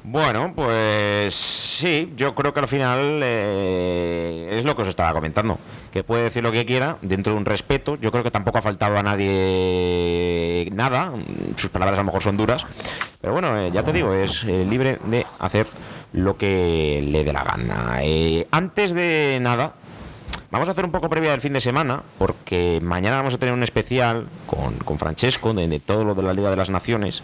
Bueno, 0.09 0.53
pues 0.55 1.35
sí, 1.35 2.13
yo 2.15 2.33
creo 2.33 2.53
que 2.53 2.61
al 2.61 2.69
final 2.69 3.19
eh, 3.21 4.47
es 4.53 4.63
lo 4.63 4.73
que 4.73 4.83
os 4.83 4.87
estaba 4.87 5.11
comentando. 5.11 5.59
Que 5.91 6.01
puede 6.01 6.23
decir 6.23 6.43
lo 6.43 6.51
que 6.53 6.65
quiera 6.65 6.97
dentro 7.01 7.33
de 7.33 7.39
un 7.39 7.43
respeto. 7.43 7.97
Yo 7.97 8.09
creo 8.09 8.23
que 8.23 8.31
tampoco 8.31 8.57
ha 8.57 8.61
faltado 8.61 8.97
a 8.97 9.03
nadie 9.03 10.69
nada. 10.71 11.11
Sus 11.57 11.69
palabras 11.71 11.95
a 11.95 12.03
lo 12.03 12.05
mejor 12.05 12.23
son 12.23 12.37
duras. 12.37 12.65
Pero 13.19 13.33
bueno, 13.33 13.59
eh, 13.59 13.69
ya 13.73 13.83
te 13.83 13.91
digo, 13.91 14.13
es 14.13 14.45
eh, 14.45 14.65
libre 14.69 14.97
de 15.07 15.25
hacer 15.39 15.67
lo 16.13 16.37
que 16.37 17.05
le 17.05 17.25
dé 17.25 17.33
la 17.33 17.43
gana. 17.43 17.97
Eh, 18.01 18.47
antes 18.49 18.93
de 18.93 19.39
nada, 19.41 19.73
vamos 20.51 20.69
a 20.69 20.71
hacer 20.71 20.85
un 20.85 20.91
poco 20.91 21.09
previa 21.09 21.31
del 21.31 21.41
fin 21.41 21.51
de 21.51 21.59
semana, 21.59 22.03
porque 22.17 22.79
mañana 22.81 23.17
vamos 23.17 23.33
a 23.33 23.39
tener 23.39 23.53
un 23.53 23.63
especial 23.63 24.29
con, 24.45 24.97
Francesco 24.97 25.53
de, 25.53 25.81
todo 25.81 26.05
lo 26.05 26.15
de 26.15 26.23
la 26.23 26.33
Liga 26.33 26.49
de 26.49 26.55
las 26.55 26.69
Naciones. 26.69 27.23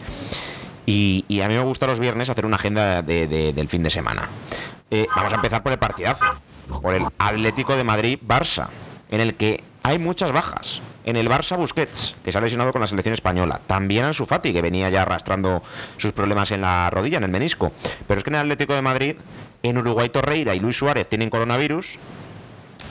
Y, 0.85 1.41
a 1.41 1.47
mí 1.47 1.53
me 1.53 1.63
gusta 1.63 1.87
los 1.87 1.99
viernes 1.99 2.29
hacer 2.29 2.45
una 2.45 2.57
agenda 2.57 3.01
del 3.01 3.67
fin 3.67 3.83
de 3.83 3.89
semana. 3.89 4.27
Eh, 4.91 5.07
vamos 5.15 5.31
a 5.31 5.35
empezar 5.37 5.63
por 5.63 5.71
el 5.71 5.79
partidazo, 5.79 6.25
por 6.81 6.93
el 6.93 7.03
Atlético 7.17 7.75
de 7.75 7.83
Madrid-Barça, 7.83 8.67
en 9.09 9.21
el 9.21 9.35
que 9.35 9.63
hay 9.81 9.99
muchas 9.99 10.31
bajas. 10.31 10.81
En 11.05 11.17
el 11.17 11.29
Barça 11.29 11.57
Busquets, 11.57 12.15
que 12.23 12.31
se 12.31 12.37
ha 12.37 12.41
lesionado 12.41 12.71
con 12.71 12.79
la 12.79 12.87
selección 12.87 13.13
española. 13.13 13.59
También 13.67 14.05
Ansu 14.05 14.25
Fati, 14.25 14.53
que 14.53 14.61
venía 14.61 14.89
ya 14.89 15.01
arrastrando 15.01 15.61
sus 15.97 16.13
problemas 16.13 16.51
en 16.51 16.61
la 16.61 16.89
rodilla, 16.89 17.17
en 17.17 17.25
el 17.25 17.31
menisco. 17.31 17.73
Pero 18.07 18.19
es 18.19 18.23
que 18.23 18.29
en 18.29 18.35
el 18.35 18.41
Atlético 18.41 18.73
de 18.73 18.81
Madrid, 18.81 19.15
en 19.63 19.77
Uruguay 19.77 20.07
Torreira 20.07 20.55
y 20.55 20.59
Luis 20.59 20.77
Suárez 20.77 21.09
tienen 21.09 21.29
coronavirus. 21.29 21.97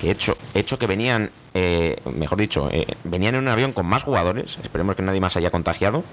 Que 0.00 0.10
hecho, 0.10 0.36
hecho 0.54 0.78
que 0.78 0.86
venían, 0.86 1.30
eh, 1.54 2.02
mejor 2.04 2.36
dicho, 2.36 2.68
eh, 2.70 2.86
venían 3.04 3.36
en 3.36 3.42
un 3.42 3.48
avión 3.48 3.72
con 3.72 3.86
más 3.86 4.02
jugadores. 4.02 4.58
Esperemos 4.62 4.94
que 4.94 5.02
nadie 5.02 5.20
más 5.20 5.36
haya 5.36 5.50
contagiado. 5.50 6.04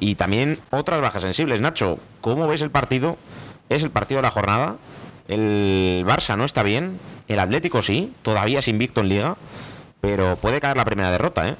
Y 0.00 0.14
también 0.14 0.58
otras 0.70 1.00
bajas 1.00 1.22
sensibles. 1.22 1.60
Nacho, 1.60 1.98
¿cómo 2.20 2.46
ves 2.46 2.62
el 2.62 2.70
partido? 2.70 3.16
¿Es 3.68 3.82
el 3.82 3.90
partido 3.90 4.18
de 4.18 4.22
la 4.22 4.30
jornada? 4.30 4.76
El 5.26 6.04
Barça 6.06 6.36
no 6.36 6.44
está 6.44 6.62
bien. 6.62 6.98
El 7.26 7.38
Atlético 7.38 7.82
sí. 7.82 8.12
Todavía 8.22 8.60
es 8.60 8.68
invicto 8.68 9.00
en 9.00 9.08
Liga 9.08 9.36
pero 10.00 10.36
puede 10.36 10.60
caer 10.60 10.76
la 10.76 10.84
primera 10.84 11.10
derrota, 11.10 11.48
¿eh? 11.48 11.56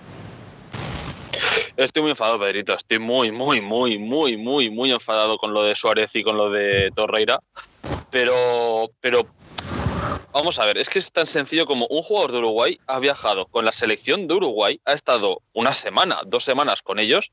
Estoy 1.76 2.02
muy 2.02 2.10
enfadado, 2.10 2.40
Pedrito. 2.40 2.74
Estoy 2.74 2.98
muy, 2.98 3.30
muy, 3.30 3.60
muy, 3.60 3.98
muy, 3.98 4.36
muy, 4.36 4.70
muy 4.70 4.92
enfadado 4.92 5.38
con 5.38 5.54
lo 5.54 5.62
de 5.62 5.74
Suárez 5.74 6.14
y 6.16 6.24
con 6.24 6.36
lo 6.36 6.50
de 6.50 6.90
Torreira. 6.94 7.40
Pero, 8.10 8.90
pero, 9.00 9.26
vamos 10.32 10.58
a 10.58 10.66
ver, 10.66 10.78
es 10.78 10.88
que 10.88 10.98
es 10.98 11.12
tan 11.12 11.26
sencillo 11.26 11.66
como 11.66 11.86
un 11.88 12.02
jugador 12.02 12.32
de 12.32 12.38
Uruguay 12.38 12.80
ha 12.86 12.98
viajado 12.98 13.46
con 13.46 13.64
la 13.64 13.72
selección 13.72 14.26
de 14.26 14.34
Uruguay, 14.34 14.80
ha 14.84 14.92
estado 14.92 15.42
una 15.52 15.72
semana, 15.72 16.20
dos 16.26 16.42
semanas 16.42 16.82
con 16.82 16.98
ellos, 16.98 17.30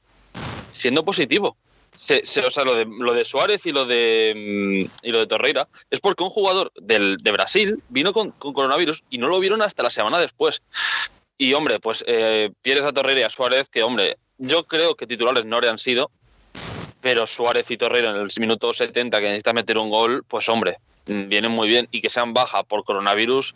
siendo 0.75 1.03
positivo 1.05 1.57
o 1.95 2.49
sea, 2.49 2.63
lo 2.63 2.75
de, 2.75 2.85
lo 2.85 3.13
de 3.13 3.25
Suárez 3.25 3.65
y 3.65 3.71
lo 3.71 3.85
de, 3.85 4.33
mm, 4.35 5.07
y 5.07 5.11
lo 5.11 5.19
de 5.19 5.27
Torreira 5.27 5.67
es 5.89 5.99
porque 5.99 6.23
un 6.23 6.29
jugador 6.29 6.71
del, 6.75 7.17
de 7.17 7.31
Brasil 7.31 7.81
vino 7.89 8.13
con, 8.13 8.31
coronavirus 8.31 9.03
y 9.09 9.17
no 9.17 9.27
lo 9.27 9.39
vieron 9.39 9.61
hasta 9.61 9.83
la 9.83 9.89
semana 9.89 10.19
después. 10.19 10.61
Y 11.37 11.53
hombre, 11.53 11.79
pues 11.79 12.03
eh, 12.07 12.51
pierdes 12.61 12.85
a 12.85 12.93
Torreira 12.93 13.21
y 13.21 13.23
a 13.23 13.29
Suárez, 13.29 13.69
que 13.69 13.83
hombre, 13.83 14.17
yo 14.37 14.65
creo 14.65 14.95
que 14.95 15.07
titulares 15.07 15.45
no 15.45 15.59
le 15.59 15.69
han 15.69 15.79
sido, 15.79 16.11
pero 17.01 17.27
Suárez 17.27 17.69
y 17.71 17.77
Torreira 17.77 18.11
en 18.11 18.17
el 18.17 18.29
minuto 18.39 18.73
70 18.73 19.17
que 19.19 19.25
necesita 19.25 19.53
meter 19.53 19.77
un 19.77 19.89
gol, 19.89 20.23
pues 20.27 20.47
hombre, 20.49 20.77
vienen 21.05 21.51
muy 21.51 21.67
bien 21.67 21.87
y 21.91 22.01
que 22.01 22.09
sean 22.09 22.33
baja 22.33 22.63
por 22.63 22.83
coronavirus 22.83 23.53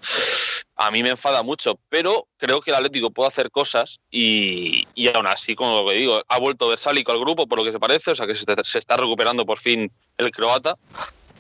a 0.82 0.92
mí 0.92 1.04
me 1.04 1.10
enfada 1.10 1.44
mucho, 1.44 1.78
pero 1.90 2.26
creo 2.38 2.62
que 2.62 2.72
el 2.72 2.78
Atlético 2.78 3.12
puede 3.12 3.28
hacer 3.28 3.52
cosas 3.52 4.00
y, 4.10 4.86
aún 5.14 5.28
así, 5.28 5.54
como 5.54 5.82
lo 5.82 5.90
que 5.90 5.98
digo, 5.98 6.24
ha 6.26 6.40
vuelto 6.40 6.70
versálico 6.70 7.12
al 7.12 7.20
grupo 7.20 7.48
por 7.48 7.58
lo 7.58 7.66
que 7.66 7.74
se 7.74 7.80
parece, 7.80 8.12
o 8.12 8.16
sea 8.16 8.26
que 8.26 8.34
se, 8.34 8.80
está 8.80 8.96
recuperando 8.96 9.46
por 9.46 9.60
fin 9.60 9.92
el 10.18 10.32
croata, 10.32 10.78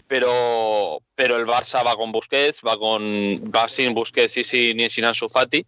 pero, 0.07 0.99
pero 1.15 1.37
el 1.37 1.45
Barça 1.45 1.85
va 1.85 1.95
con 1.95 2.11
Busquets, 2.11 2.59
va, 2.67 2.75
con, 2.75 3.01
va 3.01 3.69
sin 3.69 3.93
Busquets 3.93 4.35
y 4.35 4.43
sin, 4.43 4.89
sin 4.89 5.05
Ansu 5.05 5.29
Fati. 5.29 5.65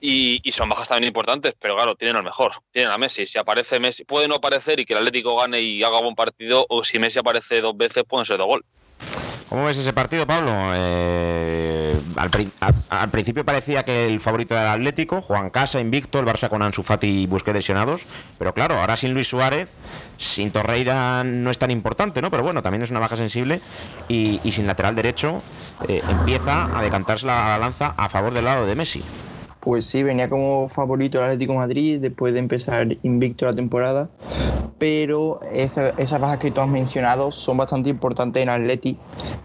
Y, 0.00 0.40
y, 0.42 0.50
son 0.50 0.68
bajas 0.68 0.88
también 0.88 1.08
importantes, 1.08 1.54
pero 1.60 1.76
claro, 1.76 1.94
tienen 1.94 2.16
al 2.16 2.24
mejor, 2.24 2.54
tienen 2.72 2.90
a 2.90 2.98
Messi. 2.98 3.26
Si 3.28 3.38
aparece 3.38 3.78
Messi, 3.78 4.04
puede 4.04 4.26
no 4.26 4.34
aparecer 4.34 4.80
y 4.80 4.84
que 4.84 4.94
el 4.94 4.98
Atlético 4.98 5.36
gane 5.36 5.60
y 5.60 5.84
haga 5.84 6.02
buen 6.02 6.16
partido, 6.16 6.66
o 6.68 6.82
si 6.82 6.98
Messi 6.98 7.20
aparece 7.20 7.60
dos 7.60 7.76
veces, 7.76 8.02
pueden 8.04 8.26
ser 8.26 8.36
dos 8.36 8.48
gol. 8.48 8.64
¿Cómo 9.48 9.66
ves 9.66 9.78
ese 9.78 9.92
partido, 9.92 10.26
Pablo? 10.26 10.50
Eh, 10.74 11.79
al, 12.16 13.10
principio 13.10 13.44
parecía 13.44 13.84
que 13.84 14.06
el 14.06 14.20
favorito 14.20 14.54
era 14.54 14.74
el 14.74 14.80
Atlético, 14.80 15.22
Juan 15.22 15.50
Casa, 15.50 15.80
invicto, 15.80 16.18
el 16.18 16.26
Barça 16.26 16.48
con 16.48 16.62
Ansu 16.62 16.82
Fati 16.82 17.22
y 17.22 17.26
Busquets 17.26 17.54
lesionados, 17.54 18.06
pero 18.38 18.54
claro, 18.54 18.78
ahora 18.78 18.96
sin 18.96 19.14
Luis 19.14 19.28
Suárez, 19.28 19.68
sin 20.18 20.50
Torreira 20.50 21.24
no 21.24 21.50
es 21.50 21.58
tan 21.58 21.70
importante, 21.70 22.22
¿no? 22.22 22.30
Pero 22.30 22.42
bueno, 22.42 22.62
también 22.62 22.82
es 22.82 22.90
una 22.90 23.00
baja 23.00 23.16
sensible 23.16 23.60
y, 24.08 24.40
sin 24.52 24.66
lateral 24.66 24.94
derecho 24.94 25.42
eh, 25.88 26.02
empieza 26.08 26.76
a 26.76 26.82
decantarse 26.82 27.26
la 27.26 27.42
balanza 27.42 27.94
a 27.96 28.08
favor 28.08 28.34
del 28.34 28.44
lado 28.44 28.66
de 28.66 28.74
Messi. 28.74 29.02
Pues 29.60 29.84
sí, 29.84 30.02
venía 30.02 30.30
como 30.30 30.70
favorito 30.70 31.18
el 31.18 31.24
Atlético 31.24 31.54
Madrid 31.54 32.00
después 32.00 32.32
de 32.32 32.38
empezar 32.38 32.96
invicto 33.02 33.44
la 33.44 33.54
temporada, 33.54 34.08
pero 34.78 35.38
esas 35.52 36.18
bajas 36.18 36.38
que 36.38 36.50
tú 36.50 36.62
has 36.62 36.68
mencionado 36.68 37.30
son 37.30 37.58
bastante 37.58 37.90
importantes 37.90 38.42
en 38.42 38.48
Atleti, 38.48 38.96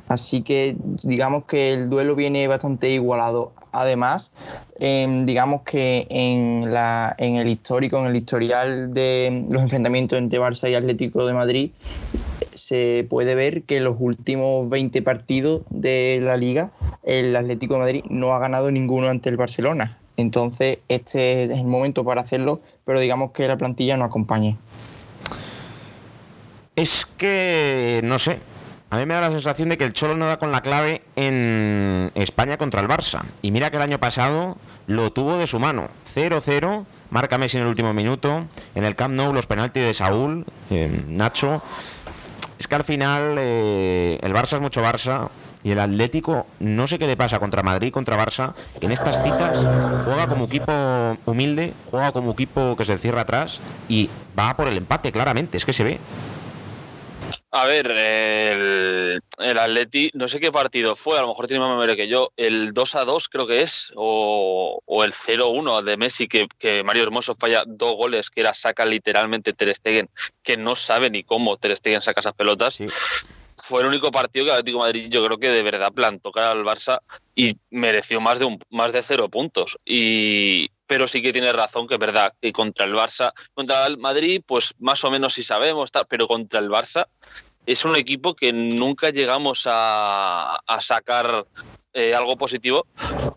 así 0.08 0.42
que 0.42 0.78
digamos 1.04 1.44
que 1.44 1.74
el 1.74 1.90
duelo 1.90 2.16
viene 2.16 2.48
bastante 2.48 2.92
igualado. 2.92 3.52
Además, 3.74 4.32
em, 4.80 5.26
digamos 5.26 5.64
que 5.64 6.08
en, 6.10 6.74
la, 6.74 7.14
en 7.18 7.36
el 7.36 7.50
histórico, 7.50 8.00
en 8.00 8.06
el 8.06 8.16
historial 8.16 8.94
de 8.94 9.46
los 9.50 9.64
enfrentamientos 9.64 10.18
entre 10.18 10.40
Barça 10.40 10.72
y 10.72 10.76
Atlético 10.76 11.26
de 11.26 11.34
Madrid, 11.34 11.72
se 12.54 13.06
puede 13.10 13.36
ver 13.36 13.64
que 13.64 13.78
en 13.78 13.84
los 13.84 13.98
últimos 14.00 14.70
20 14.70 15.02
partidos 15.02 15.64
de 15.70 16.22
la 16.24 16.38
liga, 16.38 16.72
el 17.04 17.36
Atlético 17.36 17.74
de 17.74 17.80
Madrid 17.82 18.04
no 18.10 18.32
ha 18.32 18.40
ganado 18.40 18.72
ninguno 18.72 19.08
ante 19.08 19.28
el 19.28 19.36
Barcelona. 19.36 19.98
Entonces, 20.18 20.80
este 20.88 21.44
es 21.46 21.52
el 21.52 21.66
momento 21.66 22.04
para 22.04 22.22
hacerlo, 22.22 22.62
pero 22.86 23.00
digamos 23.00 23.32
que 23.32 23.48
la 23.48 23.58
plantilla 23.58 23.98
no 23.98 24.06
acompañe. 24.06 24.58
Es 26.76 27.06
que, 27.06 28.02
no 28.04 28.20
sé, 28.20 28.40
a 28.90 28.98
mí 28.98 29.06
me 29.06 29.14
da 29.14 29.22
la 29.22 29.32
sensación 29.32 29.70
de 29.70 29.78
que 29.78 29.84
el 29.84 29.94
Cholo 29.94 30.16
no 30.16 30.26
da 30.26 30.38
con 30.38 30.52
la 30.52 30.62
clave 30.62 31.02
en 31.16 32.12
España 32.16 32.58
contra 32.58 32.82
el 32.82 32.88
Barça. 32.88 33.24
Y 33.42 33.52
mira 33.52 33.72
que 33.72 33.78
el 33.78 33.84
año 33.84 34.00
pasado 34.00 34.58
lo 34.88 35.12
tuvo 35.12 35.38
de 35.38 35.48
su 35.48 35.60
mano. 35.60 35.90
0-0, 36.16 36.86
marca 37.10 37.38
Messi 37.38 37.58
en 37.58 37.64
el 37.64 37.70
último 37.70 37.94
minuto. 37.94 38.46
En 38.74 38.86
el 38.86 38.96
Camp 38.96 39.16
Nou 39.16 39.34
los 39.34 39.48
penaltis 39.48 39.84
de 39.84 39.94
Saúl, 39.94 40.46
eh, 40.70 41.04
Nacho. 41.08 41.62
Es 42.60 42.68
que 42.68 42.76
al 42.76 42.84
final 42.84 43.36
eh, 43.38 44.20
el 44.22 44.34
Barça 44.34 44.56
es 44.56 44.62
mucho 44.62 44.82
Barça 44.82 45.30
y 45.66 45.72
el 45.72 45.80
Atlético, 45.80 46.46
no 46.60 46.88
sé 46.88 47.00
qué 47.00 47.08
le 47.08 47.18
pasa 47.18 47.40
contra 47.40 47.64
Madrid, 47.64 47.92
contra 47.92 48.24
Barça, 48.24 48.54
que 48.80 48.86
en 48.86 48.92
estas 48.92 49.24
citas 49.24 49.58
juega 50.06 50.28
como 50.28 50.46
equipo 50.46 51.18
humilde, 51.26 51.74
juega 51.90 52.12
como 52.12 52.34
equipo 52.34 52.76
que 52.78 52.86
se 52.86 53.00
cierra 53.00 53.22
atrás 53.22 53.60
y 53.90 54.08
va 54.38 54.56
por 54.56 54.68
el 54.68 54.78
empate, 54.78 55.12
claramente, 55.12 55.58
es 55.58 55.66
que 55.66 55.74
se 55.74 55.84
ve. 55.84 56.00
A 57.50 57.66
ver, 57.66 57.90
el, 57.90 59.20
el 59.40 59.58
Atleti, 59.58 60.12
no 60.14 60.28
sé 60.28 60.40
qué 60.40 60.52
partido 60.52 60.96
fue, 60.96 61.18
a 61.18 61.22
lo 61.22 61.30
mejor 61.30 61.48
tiene 61.48 61.62
más 61.62 61.72
memoria 61.72 61.96
que 61.96 62.08
yo, 62.08 62.32
el 62.38 62.72
2 62.72 62.96
a 62.96 63.06
2 63.06 63.28
creo 63.30 63.48
que 63.48 63.62
es, 63.62 63.92
o, 63.96 64.82
el 65.04 65.14
0-1 65.14 65.82
de 65.82 65.98
Messi, 65.98 66.28
que, 66.28 66.84
Mario 66.84 67.04
Hermoso 67.04 67.34
falla 67.34 67.64
dos 67.66 67.94
goles, 67.94 68.30
que 68.30 68.42
era 68.42 68.54
saca 68.54 68.86
literalmente 68.86 69.54
Ter 69.54 69.74
Stegen, 69.74 70.10
que 70.44 70.58
no 70.58 70.76
sabe 70.76 71.10
ni 71.10 71.24
cómo 71.24 71.58
Ter 71.58 71.76
Stegen 71.76 72.04
saca 72.04 72.20
esas 72.20 72.34
pelotas 72.34 72.80
fue 73.66 73.82
el 73.82 73.88
único 73.88 74.12
partido 74.12 74.46
que 74.46 74.52
Atlético 74.52 74.78
de 74.78 74.84
Madrid 74.84 75.08
yo 75.10 75.26
creo 75.26 75.40
que 75.40 75.50
de 75.50 75.64
verdad 75.64 75.92
plantó 75.92 76.32
cara 76.32 76.52
al 76.52 76.64
Barça 76.64 77.00
y 77.34 77.58
mereció 77.72 78.22
más 78.22 78.38
de 78.38 78.46
un, 78.46 78.60
más 78.70 78.94
de 78.94 79.02
cero 79.02 79.28
puntos. 79.28 79.80
Y, 79.84 80.70
pero 80.86 81.08
sí 81.08 81.24
que 81.24 81.34
tiene 81.34 81.52
razón 81.52 81.88
que 81.88 81.96
es 81.96 82.00
verdad 82.00 82.32
que 82.40 82.52
contra 82.52 82.86
el 82.86 82.94
Barça, 82.94 83.34
contra 83.56 83.88
el 83.88 83.98
Madrid, 83.98 84.44
pues 84.46 84.76
más 84.78 85.04
o 85.04 85.10
menos 85.10 85.34
sí 85.34 85.42
sabemos, 85.42 85.90
pero 86.08 86.28
contra 86.28 86.60
el 86.60 86.70
Barça 86.70 87.08
es 87.66 87.84
un 87.86 87.96
equipo 87.96 88.36
que 88.36 88.54
nunca 88.54 89.10
llegamos 89.10 89.64
a, 89.66 90.62
sacar 90.80 91.48
eh, 91.92 92.14
algo 92.14 92.38
positivo, 92.38 92.86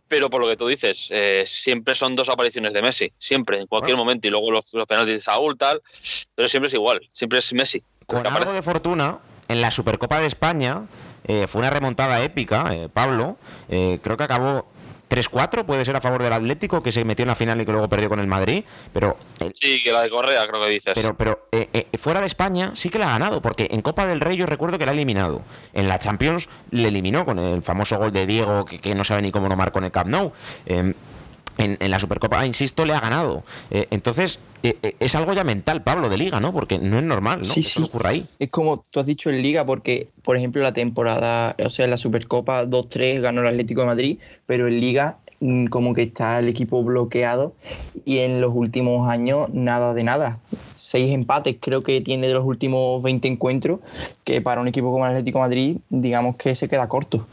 pero 0.09 0.29
por 0.29 0.43
lo 0.43 0.49
que 0.49 0.59
tú 0.59 0.69
dices, 0.69 1.09
eh, 1.11 1.45
siempre 1.47 1.95
son 1.95 2.17
dos 2.17 2.29
apariciones 2.29 2.75
de 2.75 2.83
Messi, 2.83 3.11
siempre, 3.19 3.59
en 3.59 3.67
cualquier 3.67 3.97
momento, 3.97 4.29
y 4.29 4.31
luego 4.31 4.51
los, 4.51 4.71
penaltis 4.87 5.15
de 5.15 5.21
Saúl, 5.21 5.57
tal, 5.57 5.81
pero 6.35 6.51
siempre 6.51 6.69
es 6.69 6.75
igual, 6.75 7.01
siempre 7.13 7.39
es 7.39 7.51
Messi. 7.55 7.83
Con 8.07 8.27
algo 8.27 8.53
de 8.53 8.63
fortuna, 8.63 9.19
en 9.49 9.61
la 9.61 9.71
Supercopa 9.71 10.21
de 10.21 10.27
España 10.27 10.83
eh, 11.25 11.47
fue 11.47 11.61
una 11.61 11.71
remontada 11.71 12.23
épica, 12.23 12.75
eh, 12.75 12.89
Pablo. 12.93 13.37
Eh, 13.69 13.99
creo 14.03 14.17
que 14.17 14.25
acabó 14.25 14.67
3-4, 15.11 15.65
puede 15.65 15.85
ser 15.85 15.97
a 15.97 16.01
favor 16.01 16.23
del 16.23 16.33
Atlético, 16.33 16.83
que 16.83 16.93
se 16.93 17.05
metió 17.05 17.23
en 17.23 17.29
la 17.29 17.35
final 17.35 17.61
y 17.61 17.67
que 17.67 17.73
luego 17.73 17.89
perdió 17.89 18.09
con 18.09 18.21
el 18.21 18.27
Madrid. 18.27 18.65
Pero, 18.93 19.17
sí, 19.53 19.83
que 19.83 19.93
la 19.93 20.03
de 20.03 20.11
Correa, 20.11 20.47
creo 20.47 20.63
que 20.63 20.71
dices. 20.71 20.93
Pero, 20.95 21.17
pero 21.17 21.49
fuera 21.99 22.21
de 22.21 22.27
España 22.27 22.73
sí 22.75 22.91
que 22.91 22.99
la 22.99 23.09
ha 23.09 23.13
ganado, 23.13 23.43
porque 23.43 23.69
en 23.71 23.83
Copa 23.83 24.07
del 24.07 24.21
Rey 24.21 24.37
yo 24.37 24.47
recuerdo 24.47 24.79
que 24.79 24.87
la 24.87 24.93
ha 24.93 24.95
eliminado. 24.95 25.43
En 25.73 25.89
la 25.89 25.99
Champions 25.99 26.49
le 26.71 26.89
eliminó 26.89 27.25
con 27.25 27.39
el 27.39 27.63
famoso 27.63 27.99
gol 27.99 28.13
de 28.13 28.27
Diego, 28.27 28.65
que, 28.65 28.81
que 28.81 28.95
no 28.95 29.05
sabe 29.05 29.23
ni 29.23 29.33
cómo 29.33 29.49
no 29.49 29.57
marcó 29.57 29.79
en 29.79 29.87
el 29.87 29.93
Camp 29.93 30.11
Nou. 30.11 30.33
Em, 31.59 31.77
en, 31.81 31.91
la 31.91 31.99
Supercopa, 31.99 32.47
insisto, 32.47 32.85
le 32.85 32.95
ha 32.95 33.01
ganado. 33.01 33.43
Eh, 33.71 33.89
entonces, 33.91 34.39
eh, 34.63 34.77
eh, 34.81 34.95
es 35.01 35.17
algo 35.17 35.33
ya 35.33 35.43
mental, 35.43 35.83
Pablo, 35.83 36.09
de 36.09 36.17
liga, 36.17 36.39
¿no? 36.39 36.53
Porque 36.53 36.79
no 36.79 36.99
es 36.99 37.05
normal, 37.05 37.41
¿no? 37.41 37.45
Sí, 37.45 37.65
que 37.65 37.69
sí. 37.69 37.83
ocurra 37.83 38.11
ahí. 38.11 38.25
Es 38.39 38.49
como 38.49 38.85
tú 38.91 39.01
has 39.01 39.07
dicho 39.07 39.29
en 39.29 39.43
liga, 39.43 39.67
porque, 39.67 40.09
por 40.23 40.37
ejemplo, 40.37 40.63
la 40.63 40.73
temporada, 40.73 41.57
o 41.59 41.69
sea, 41.69 41.87
en 41.87 41.91
la 41.91 41.97
Supercopa 41.97 42.65
2-3 42.65 43.21
ganó 43.21 43.41
el 43.41 43.49
Atlético 43.49 43.81
de 43.81 43.87
Madrid, 43.89 44.19
pero 44.47 44.69
en 44.69 44.81
liga 44.81 45.19
mm, 45.41 45.67
como 45.67 45.95
que 45.95 46.05
está 46.05 46.39
el 46.39 46.47
equipo 46.47 46.85
bloqueado 46.85 47.55
y 48.05 48.19
en 48.19 48.41
los 48.41 48.55
últimos 48.55 49.09
años 49.11 49.49
nada 49.53 49.95
de 49.95 50.05
nada. 50.05 50.39
Seis 50.77 51.13
empates 51.13 51.57
creo 51.61 51.83
que 51.83 52.01
tiene 52.03 52.29
de 52.29 52.35
los 52.35 52.45
últimos 52.45 53.03
20 53.03 53.27
encuentros, 53.27 53.81
que 54.23 54.41
para 54.41 54.61
un 54.61 54.69
equipo 54.69 54.93
como 54.93 55.07
el 55.07 55.11
Atlético 55.11 55.39
de 55.39 55.45
Madrid, 55.45 55.77
digamos 55.91 56.37
que 56.37 56.55
se 56.55 56.69
queda 56.69 56.89
corto. 56.89 57.27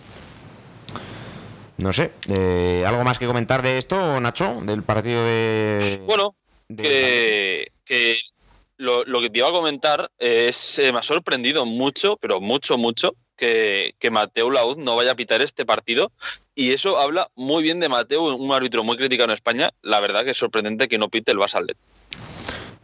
No 1.77 1.91
sé, 1.91 2.12
eh, 2.29 2.84
¿algo 2.88 3.03
más 3.03 3.20
que 3.20 3.27
comentar 3.27 3.62
de 3.62 3.77
esto, 3.77 4.20
Nacho? 4.22 4.62
Del 4.63 4.84
partido 4.84 5.25
de... 5.25 6.01
Bueno, 6.05 6.36
que, 6.67 7.70
lo, 8.77 9.03
que 9.22 9.29
te 9.29 9.39
iba 9.39 9.50
a 9.50 9.51
comentar 9.51 10.10
es, 10.17 10.79
eh, 10.79 10.91
me 10.94 11.00
ha 11.00 11.03
sorprendido 11.03 11.65
mucho, 11.65 12.17
pero 12.17 12.39
mucho, 12.39 12.77
mucho, 12.77 13.15
que, 13.36 13.94
que 14.00 14.10
Mateo 14.10 14.50
Laud 14.51 14.77
no 14.77 14.96
vaya 14.96 15.12
a 15.12 15.15
pitar 15.15 15.41
este 15.41 15.65
partido. 15.65 16.12
Y 16.55 16.72
eso 16.72 16.98
habla 16.98 17.29
muy 17.36 17.62
bien 17.62 17.82
de 17.82 17.89
Mateo, 17.89 18.36
un 18.36 18.53
árbitro 18.53 18.84
muy 18.86 18.96
criticado 18.96 19.29
en 19.29 19.34
España. 19.34 19.72
La 19.82 20.00
verdad 20.00 20.24
que 20.24 20.32
es 20.32 20.38
sorprendente 20.38 20.88
que 20.88 20.98
no 20.98 21.10
pite 21.10 21.32
el 21.32 21.38
Barça 21.38 21.62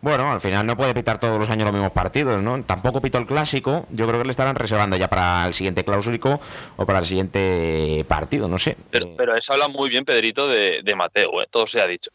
bueno, 0.01 0.31
al 0.31 0.41
final 0.41 0.65
no 0.65 0.75
puede 0.75 0.93
pitar 0.93 1.20
todos 1.20 1.39
los 1.39 1.50
años 1.50 1.65
los 1.65 1.74
mismos 1.74 1.91
partidos, 1.91 2.41
¿no? 2.41 2.63
Tampoco 2.63 3.01
pito 3.01 3.20
el 3.20 3.27
clásico. 3.27 3.86
Yo 3.91 4.08
creo 4.08 4.20
que 4.20 4.25
le 4.25 4.31
estarán 4.31 4.55
reservando 4.55 4.98
ya 4.98 5.08
para 5.08 5.46
el 5.46 5.53
siguiente 5.53 5.84
cláusulico 5.84 6.41
o 6.75 6.86
para 6.86 7.00
el 7.00 7.05
siguiente 7.05 8.03
partido, 8.08 8.48
no 8.48 8.58
sé. 8.58 8.77
Pero, 8.89 9.05
eh, 9.05 9.13
pero 9.15 9.36
eso 9.36 9.53
habla 9.53 9.67
muy 9.67 9.89
bien, 9.89 10.03
Pedrito, 10.03 10.48
de, 10.48 10.96
Mateo, 10.96 11.41
¿eh? 11.41 11.48
todo 11.50 11.67
se 11.67 11.81
ha 11.81 11.88
dicho. 11.88 12.12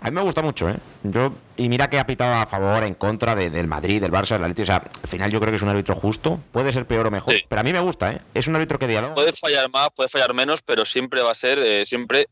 A 0.00 0.10
mí 0.10 0.14
me 0.14 0.22
gusta 0.22 0.42
mucho, 0.42 0.68
¿eh? 0.68 0.76
Yo, 1.02 1.32
y 1.56 1.68
mira 1.68 1.88
que 1.88 1.98
ha 1.98 2.06
pitado 2.06 2.34
a 2.34 2.46
favor, 2.46 2.84
en 2.84 2.94
contra 2.94 3.34
del 3.34 3.66
Madrid, 3.66 4.00
del 4.00 4.10
Barça, 4.10 4.32
del 4.32 4.44
Atlético. 4.44 4.62
O 4.62 4.66
sea, 4.66 4.76
al 4.76 5.08
final 5.08 5.30
yo 5.30 5.40
creo 5.40 5.50
que 5.50 5.56
es 5.56 5.62
un 5.62 5.68
árbitro 5.68 5.94
justo. 5.94 6.40
Puede 6.52 6.72
ser 6.72 6.86
peor 6.86 7.06
o 7.06 7.10
mejor, 7.10 7.34
pero 7.48 7.60
a 7.60 7.64
mí 7.64 7.72
me 7.72 7.80
gusta, 7.80 8.12
¿eh? 8.12 8.20
Es 8.34 8.48
un 8.48 8.56
árbitro 8.56 8.78
que 8.78 8.86
dialoga. 8.86 9.14
Puede 9.14 9.32
fallar 9.32 9.70
más, 9.70 9.88
puede 9.94 10.08
fallar 10.08 10.34
menos, 10.34 10.62
pero 10.62 10.84
siempre 10.84 11.22
va 11.22 11.32
a 11.32 11.34
ser, 11.34 11.58
eh, 11.58 11.84
siempre. 11.86 12.26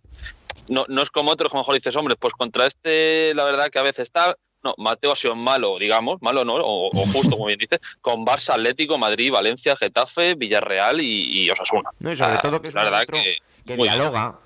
No, 0.68 0.84
no 0.88 1.02
es 1.02 1.10
como 1.10 1.30
otros, 1.30 1.50
como 1.50 1.62
mejor 1.62 1.74
dices, 1.74 1.96
hombre, 1.96 2.16
pues 2.16 2.34
contra 2.34 2.66
este, 2.66 3.34
la 3.34 3.44
verdad 3.44 3.70
que 3.70 3.78
a 3.78 3.82
veces 3.82 4.04
está 4.04 4.36
no, 4.62 4.74
Mateo 4.78 5.12
ha 5.12 5.16
sido 5.16 5.34
malo, 5.34 5.78
digamos, 5.78 6.20
malo 6.22 6.44
no, 6.44 6.54
o, 6.56 6.90
justo, 7.12 7.32
como 7.32 7.46
bien 7.46 7.58
dice, 7.58 7.80
con 8.00 8.24
Barça, 8.24 8.50
Atlético, 8.50 8.98
Madrid, 8.98 9.32
Valencia, 9.32 9.76
Getafe, 9.76 10.34
Villarreal 10.34 11.00
y, 11.00 11.50
Osasuna. 11.50 11.90
No, 11.98 12.12
y 12.12 12.16
sobre 12.16 12.38
todo 12.38 12.60
que 12.60 12.68
es 12.68 12.74
la 12.74 12.84
verdad 12.84 13.04
que, 13.06 13.74
dialoga, 13.76 14.38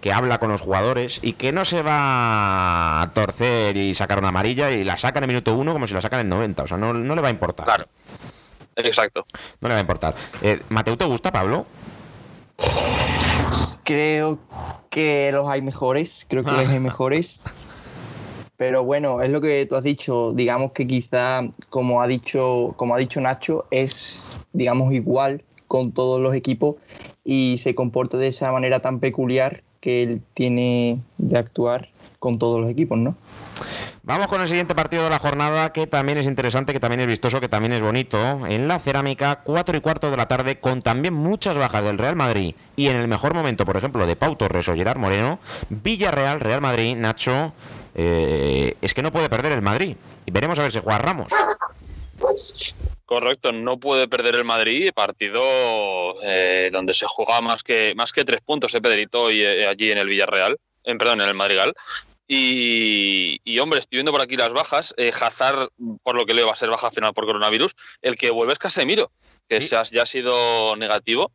que 0.00 0.12
habla 0.12 0.38
con 0.38 0.50
los 0.50 0.60
jugadores 0.60 1.20
y 1.22 1.34
que 1.34 1.52
no 1.52 1.64
se 1.64 1.82
va 1.82 3.02
a 3.02 3.12
torcer 3.14 3.76
y 3.76 3.94
sacar 3.94 4.18
una 4.18 4.28
amarilla 4.28 4.70
y 4.70 4.84
la 4.84 4.98
saca 4.98 5.18
en 5.18 5.24
el 5.24 5.28
minuto 5.28 5.54
uno 5.54 5.72
como 5.72 5.86
si 5.86 5.94
la 5.94 6.02
sacan 6.02 6.20
en 6.20 6.26
el 6.26 6.30
90. 6.30 6.62
O 6.64 6.66
sea, 6.66 6.76
no, 6.76 6.92
le 6.92 7.22
va 7.22 7.28
a 7.28 7.30
importar. 7.30 7.66
Claro. 7.66 7.86
Exacto. 8.76 9.26
No 9.60 9.68
le 9.68 9.74
va 9.74 9.78
a 9.78 9.82
importar. 9.82 10.14
Eh, 10.42 10.60
¿Mateo 10.70 10.96
te 10.96 11.04
gusta, 11.04 11.30
Pablo? 11.30 11.66
Creo 13.84 14.38
que 14.90 15.30
los 15.32 15.48
hay 15.48 15.62
mejores. 15.62 16.26
Creo 16.28 16.44
que 16.44 16.50
los 16.50 16.68
hay 16.68 16.80
mejores. 16.80 17.40
Pero 18.62 18.84
bueno, 18.84 19.20
es 19.20 19.28
lo 19.28 19.40
que 19.40 19.66
tú 19.66 19.74
has 19.74 19.82
dicho, 19.82 20.32
digamos 20.32 20.70
que 20.70 20.86
quizá, 20.86 21.42
como 21.68 22.00
ha 22.00 22.06
dicho, 22.06 22.74
como 22.76 22.94
ha 22.94 22.98
dicho 22.98 23.20
Nacho, 23.20 23.66
es, 23.72 24.24
digamos, 24.52 24.92
igual 24.92 25.42
con 25.66 25.90
todos 25.90 26.20
los 26.20 26.32
equipos 26.32 26.76
y 27.24 27.58
se 27.58 27.74
comporta 27.74 28.18
de 28.18 28.28
esa 28.28 28.52
manera 28.52 28.78
tan 28.78 29.00
peculiar 29.00 29.64
que 29.80 30.04
él 30.04 30.22
tiene 30.34 31.00
de 31.18 31.38
actuar 31.38 31.88
con 32.20 32.38
todos 32.38 32.60
los 32.60 32.70
equipos, 32.70 32.96
¿no? 32.98 33.16
Vamos 34.04 34.28
con 34.28 34.40
el 34.40 34.46
siguiente 34.46 34.76
partido 34.76 35.02
de 35.02 35.10
la 35.10 35.18
jornada, 35.18 35.72
que 35.72 35.88
también 35.88 36.18
es 36.18 36.26
interesante, 36.26 36.72
que 36.72 36.78
también 36.78 37.00
es 37.00 37.08
vistoso, 37.08 37.40
que 37.40 37.48
también 37.48 37.72
es 37.72 37.82
bonito. 37.82 38.46
En 38.46 38.68
la 38.68 38.78
cerámica, 38.78 39.40
4 39.42 39.76
y 39.76 39.80
cuarto 39.80 40.08
de 40.10 40.16
la 40.16 40.26
tarde, 40.26 40.60
con 40.60 40.82
también 40.82 41.14
muchas 41.14 41.56
bajas 41.56 41.84
del 41.84 41.98
Real 41.98 42.14
Madrid. 42.14 42.54
Y 42.76 42.86
en 42.86 42.96
el 42.96 43.08
mejor 43.08 43.34
momento, 43.34 43.64
por 43.64 43.76
ejemplo, 43.76 44.06
de 44.06 44.14
Pau 44.14 44.36
Torres 44.36 44.68
o 44.68 44.74
Gerard 44.74 44.98
Moreno, 44.98 45.40
Villarreal, 45.68 46.38
Real 46.38 46.60
Madrid, 46.60 46.96
Nacho, 46.96 47.54
eh, 47.94 48.76
es 48.80 48.94
que 48.94 49.02
no 49.02 49.12
puede 49.12 49.28
perder 49.28 49.52
el 49.52 49.62
Madrid. 49.62 49.96
Y 50.26 50.30
veremos 50.30 50.58
a 50.58 50.62
ver 50.62 50.72
si 50.72 50.80
juega 50.80 50.98
Ramos. 50.98 51.32
Correcto, 53.04 53.52
no 53.52 53.78
puede 53.78 54.08
perder 54.08 54.36
el 54.36 54.44
Madrid, 54.44 54.90
partido 54.94 55.42
eh, 56.22 56.70
donde 56.72 56.94
se 56.94 57.06
juega 57.06 57.42
más 57.42 57.62
que, 57.62 57.94
más 57.94 58.12
que 58.12 58.24
tres 58.24 58.40
puntos, 58.40 58.74
eh, 58.74 58.80
Pedrito, 58.80 59.30
y, 59.30 59.42
eh, 59.42 59.66
allí 59.66 59.90
en 59.90 59.98
el 59.98 60.08
Villarreal, 60.08 60.56
en, 60.84 60.96
perdón, 60.96 61.20
en 61.20 61.28
el 61.28 61.34
Madrigal. 61.34 61.74
Y, 62.26 63.58
hombre, 63.58 63.80
estoy 63.80 63.98
viendo 63.98 64.12
por 64.12 64.22
aquí 64.22 64.36
las 64.36 64.54
bajas. 64.54 64.94
Hazard, 65.20 65.68
por 66.02 66.16
lo 66.16 66.24
que 66.24 66.32
leo, 66.32 66.46
va 66.46 66.52
a 66.52 66.56
ser 66.56 66.70
baja 66.70 66.90
final 66.90 67.12
por 67.12 67.26
coronavirus. 67.26 67.74
El 68.00 68.16
que 68.16 68.30
vuelve 68.30 68.54
es 68.54 68.58
Casemiro, 68.58 69.12
que 69.46 69.60
ya 69.60 69.80
ha 69.80 70.06
sido 70.06 70.74
negativo. 70.76 71.30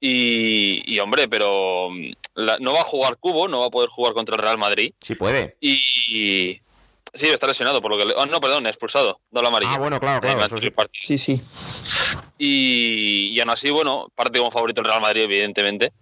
Y, 0.00 0.98
hombre, 1.00 1.28
pero 1.28 1.90
mm, 1.90 2.12
no 2.60 2.72
va 2.72 2.80
a 2.80 2.84
jugar 2.84 3.16
Cubo, 3.16 3.48
no 3.48 3.60
va 3.60 3.66
a 3.66 3.70
poder 3.70 3.90
jugar 3.90 4.12
contra 4.12 4.36
el 4.36 4.42
Real 4.42 4.58
Madrid. 4.58 4.92
Sí 5.00 5.14
puede. 5.14 5.56
Y 5.60 6.60
sí, 7.14 7.26
está 7.26 7.46
lesionado 7.46 7.82
por 7.82 7.90
lo 7.90 7.96
que... 7.96 8.14
Oh, 8.16 8.26
no, 8.26 8.40
perdón, 8.40 8.66
expulsado, 8.66 9.20
no 9.30 9.42
la 9.42 9.48
amarilla. 9.48 9.74
Ah, 9.74 9.78
bueno, 9.78 9.98
claro, 9.98 10.20
claro. 10.20 10.60
sí. 10.92 11.18
sí, 11.18 11.42
Y, 12.38 13.30
y 13.32 13.40
aún 13.40 13.50
así, 13.50 13.70
bueno, 13.70 14.08
parte 14.14 14.38
como 14.38 14.50
favorito 14.50 14.80
el 14.80 14.86
Real 14.86 15.00
Madrid, 15.00 15.22
evidentemente. 15.22 15.92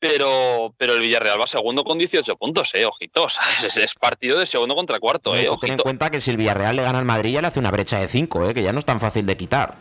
Pero, 0.00 0.74
pero 0.76 0.94
el 0.94 1.00
Villarreal 1.00 1.40
va 1.40 1.46
segundo 1.46 1.84
con 1.84 1.96
18 1.96 2.36
puntos, 2.36 2.74
eh, 2.74 2.84
ojitos. 2.84 3.38
Es, 3.76 3.94
partido 3.94 4.38
de 4.38 4.46
segundo 4.46 4.74
contra 4.74 4.98
cuarto, 5.00 5.34
eh. 5.34 5.48
Ten 5.60 5.72
en 5.72 5.78
cuenta 5.78 6.10
que 6.10 6.20
si 6.20 6.30
el 6.30 6.36
Villarreal 6.36 6.76
le 6.76 6.82
gana 6.82 6.98
al 6.98 7.04
Madrid 7.04 7.32
ya 7.32 7.40
le 7.40 7.46
hace 7.46 7.60
una 7.60 7.70
brecha 7.70 7.98
de 7.98 8.08
5, 8.08 8.50
eh, 8.50 8.54
que 8.54 8.62
ya 8.62 8.72
no 8.72 8.80
es 8.80 8.84
tan 8.84 9.00
fácil 9.00 9.24
de 9.24 9.36
quitar. 9.36 9.76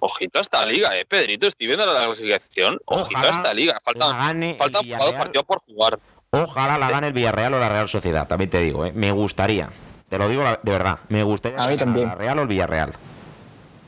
Ojito 0.00 0.38
a 0.38 0.42
esta 0.42 0.64
liga, 0.64 0.96
eh, 0.96 1.04
Pedrito. 1.04 1.46
Estoy 1.46 1.66
viendo 1.66 1.86
la 1.86 2.04
clasificación. 2.04 2.78
Ojito 2.84 3.20
a 3.20 3.30
esta 3.30 3.52
liga. 3.54 3.78
Faltan, 3.82 4.56
faltan 4.58 4.84
partidos 5.16 5.44
por 5.44 5.60
jugar. 5.60 5.98
Ojalá 6.30 6.76
la 6.78 6.90
gane 6.90 7.08
el 7.08 7.12
Villarreal 7.12 7.54
o 7.54 7.58
la 7.58 7.68
Real 7.68 7.88
Sociedad, 7.88 8.28
también 8.28 8.50
te 8.50 8.60
digo, 8.60 8.84
eh. 8.84 8.92
Me 8.94 9.10
gustaría. 9.12 9.70
Te 10.08 10.18
lo 10.18 10.28
digo 10.28 10.44
de 10.62 10.72
verdad. 10.72 10.98
Me 11.08 11.22
gustaría 11.22 11.58
a 11.58 11.66
mí 11.66 12.04
la 12.04 12.14
Real 12.14 12.38
o 12.38 12.42
el 12.42 12.48
Villarreal. 12.48 12.92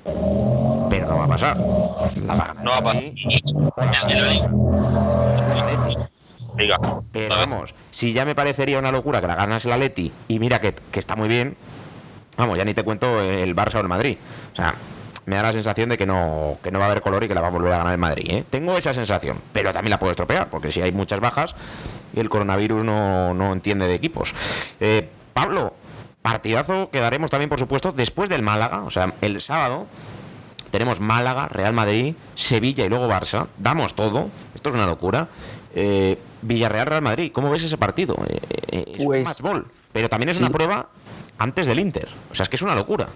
Pero 0.05 1.07
no 1.07 1.19
va 1.19 1.25
a 1.25 1.29
pasar. 1.29 1.57
no 1.57 2.71
va 2.71 2.77
a 2.77 2.83
pasar. 2.83 3.05
Pero 7.13 7.37
vamos, 7.37 7.75
si 7.91 8.13
ya 8.13 8.25
me 8.25 8.35
parecería 8.35 8.79
una 8.79 8.91
locura 8.91 9.21
que 9.21 9.27
la 9.27 9.35
ganas 9.35 9.65
el 9.65 9.73
Atleti 9.73 10.13
y 10.29 10.39
mira 10.39 10.61
que, 10.61 10.75
que 10.75 11.01
está 11.01 11.17
muy 11.17 11.29
bien, 11.29 11.57
vamos, 12.37 12.59
ya 12.59 12.65
ni 12.65 12.75
te 12.75 12.83
cuento 12.83 13.21
el 13.21 13.55
Barça 13.55 13.77
o 13.77 13.81
el 13.81 13.89
Madrid. 13.89 14.17
O 14.53 14.57
sea, 14.57 14.75
me 15.31 15.37
da 15.37 15.45
la 15.45 15.53
sensación 15.53 15.89
de 15.89 15.97
que 15.97 16.07
no, 16.07 16.59
que 16.61 16.73
no 16.73 16.81
va 16.81 16.87
a 16.87 16.91
haber 16.91 17.03
color 17.03 17.23
y 17.23 17.29
que 17.29 17.35
la 17.35 17.41
va 17.41 17.47
a 17.47 17.51
volver 17.51 17.73
a 17.73 17.79
ganar 17.79 17.93
el 17.93 17.99
Madrid. 17.99 18.27
¿eh? 18.29 18.45
Tengo 18.51 18.77
esa 18.77 18.93
sensación, 18.93 19.39
pero 19.53 19.73
también 19.73 19.91
la 19.91 19.99
puedo 20.01 20.11
estropear, 20.11 20.49
porque 20.51 20.73
si 20.73 20.83
hay 20.83 20.91
muchas 20.91 21.21
bajas 21.21 21.55
y 22.13 22.19
el 22.19 22.29
coronavirus 22.29 22.83
no, 22.83 23.33
no 23.33 23.53
entiende 23.53 23.87
de 23.87 23.95
equipos. 23.95 24.35
Eh, 24.81 25.09
Pablo, 25.33 25.73
partidazo 26.21 26.91
quedaremos 26.91 27.31
también, 27.31 27.49
por 27.49 27.61
supuesto, 27.61 27.93
después 27.93 28.29
del 28.29 28.43
Málaga, 28.43 28.83
o 28.83 28.91
sea, 28.91 29.15
el 29.21 29.41
sábado. 29.41 29.87
Tenemos 30.73 30.99
Málaga, 31.01 31.49
Real 31.49 31.73
Madrid, 31.73 32.15
Sevilla 32.35 32.85
y 32.85 32.89
luego 32.89 33.09
Barça. 33.09 33.47
Damos 33.59 33.95
todo. 33.95 34.31
Esto 34.55 34.69
es 34.71 34.75
una 34.75 34.87
locura. 34.87 35.29
Eh, 35.75 36.19
Villarreal, 36.43 36.87
Real 36.87 37.03
Madrid. 37.03 37.31
¿Cómo 37.33 37.51
ves 37.51 37.65
ese 37.65 37.77
partido? 37.77 38.17
es 38.69 38.99
un 38.99 39.07
pues 39.07 39.25
match 39.25 39.41
ball, 39.41 39.67
pero 39.93 40.09
también 40.09 40.29
es 40.29 40.39
una 40.39 40.51
prueba 40.51 40.89
antes 41.39 41.67
del 41.67 41.81
Inter. 41.81 42.09
O 42.31 42.35
sea, 42.37 42.45
es 42.45 42.49
que 42.49 42.57
es 42.57 42.63
una 42.63 42.77
locura 42.77 43.09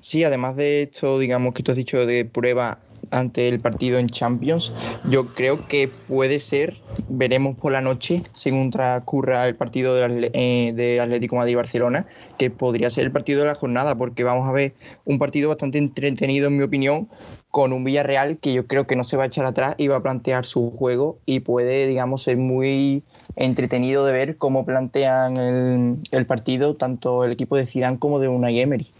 sí, 0.00 0.24
además 0.24 0.56
de 0.56 0.82
esto, 0.82 1.18
digamos 1.18 1.54
que 1.54 1.62
tú 1.62 1.72
has 1.72 1.76
dicho 1.76 2.06
de 2.06 2.24
prueba 2.24 2.78
ante 3.10 3.48
el 3.48 3.60
partido 3.60 3.98
en 3.98 4.08
Champions, 4.08 4.72
yo 5.10 5.26
creo 5.34 5.66
que 5.68 5.88
puede 6.08 6.38
ser, 6.40 6.76
veremos 7.08 7.56
por 7.56 7.72
la 7.72 7.80
noche, 7.80 8.22
según 8.34 8.70
transcurra 8.70 9.48
el 9.48 9.56
partido 9.56 9.94
de, 9.94 10.30
eh, 10.32 10.72
de 10.74 11.00
Atlético 11.00 11.36
Madrid-Barcelona, 11.36 12.06
que 12.38 12.50
podría 12.50 12.90
ser 12.90 13.04
el 13.04 13.12
partido 13.12 13.40
de 13.40 13.46
la 13.46 13.54
jornada, 13.54 13.96
porque 13.96 14.24
vamos 14.24 14.48
a 14.48 14.52
ver 14.52 14.74
un 15.04 15.18
partido 15.18 15.48
bastante 15.48 15.78
entretenido, 15.78 16.48
en 16.48 16.56
mi 16.56 16.62
opinión, 16.62 17.08
con 17.50 17.72
un 17.72 17.82
Villarreal 17.82 18.38
que 18.38 18.52
yo 18.52 18.66
creo 18.66 18.86
que 18.86 18.94
no 18.94 19.02
se 19.02 19.16
va 19.16 19.24
a 19.24 19.26
echar 19.26 19.44
atrás 19.44 19.74
y 19.76 19.88
va 19.88 19.96
a 19.96 20.02
plantear 20.02 20.44
su 20.44 20.70
juego 20.70 21.18
y 21.26 21.40
puede, 21.40 21.86
digamos, 21.88 22.22
ser 22.22 22.36
muy 22.36 23.02
entretenido 23.34 24.06
de 24.06 24.12
ver 24.12 24.36
cómo 24.36 24.64
plantean 24.64 25.36
el, 25.36 25.96
el 26.12 26.26
partido 26.26 26.76
tanto 26.76 27.24
el 27.24 27.32
equipo 27.32 27.56
de 27.56 27.66
Zidane 27.66 27.98
como 27.98 28.20
de 28.20 28.28
Unai 28.28 28.60
Emery. 28.60 28.92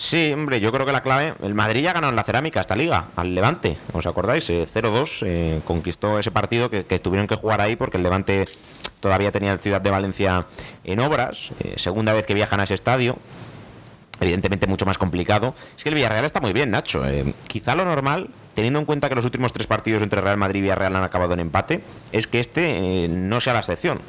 Sí, 0.00 0.32
hombre, 0.32 0.60
yo 0.60 0.72
creo 0.72 0.86
que 0.86 0.92
la 0.92 1.02
clave. 1.02 1.34
El 1.42 1.54
Madrid 1.54 1.82
ya 1.82 1.92
ganó 1.92 2.08
en 2.08 2.16
la 2.16 2.24
cerámica 2.24 2.62
esta 2.62 2.74
liga, 2.74 3.08
al 3.16 3.34
Levante. 3.34 3.76
¿Os 3.92 4.06
acordáis? 4.06 4.48
0-2 4.48 5.26
eh, 5.26 5.26
eh, 5.26 5.60
conquistó 5.66 6.18
ese 6.18 6.30
partido 6.30 6.70
que, 6.70 6.82
tuvieron 7.00 7.26
que 7.28 7.36
jugar 7.36 7.60
ahí 7.60 7.76
porque 7.76 7.98
el 7.98 8.02
Levante 8.02 8.46
todavía 9.00 9.30
tenía 9.30 9.52
el 9.52 9.58
Ciudad 9.58 9.82
de 9.82 9.90
Valencia 9.90 10.46
en 10.84 11.00
obras. 11.00 11.50
Eh, 11.62 11.74
segunda 11.76 12.14
vez 12.14 12.24
que 12.24 12.32
viajan 12.32 12.60
a 12.60 12.64
ese 12.64 12.72
estadio. 12.72 13.18
Evidentemente 14.20 14.66
mucho 14.66 14.86
más 14.86 14.96
complicado. 14.96 15.54
Es 15.76 15.82
que 15.82 15.90
el 15.90 15.94
Villarreal 15.94 16.24
está 16.24 16.40
muy 16.40 16.54
bien, 16.54 16.70
Nacho. 16.70 17.02
quizá 17.46 17.74
lo 17.74 17.84
normal, 17.84 18.30
teniendo 18.54 18.78
en 18.78 18.86
cuenta 18.86 19.10
que 19.10 19.16
los 19.16 19.26
últimos 19.26 19.52
tres 19.52 19.66
partidos 19.66 20.02
entre 20.02 20.22
Real 20.22 20.38
Madrid 20.38 20.60
y 20.60 20.62
Villarreal 20.62 20.96
han 20.96 21.04
acabado 21.04 21.34
en 21.34 21.40
empate, 21.40 21.82
es 22.10 22.26
que 22.26 22.40
este 22.40 23.06
no 23.06 23.38
sea 23.38 23.52
la 23.52 23.58
excepción. 23.60 24.00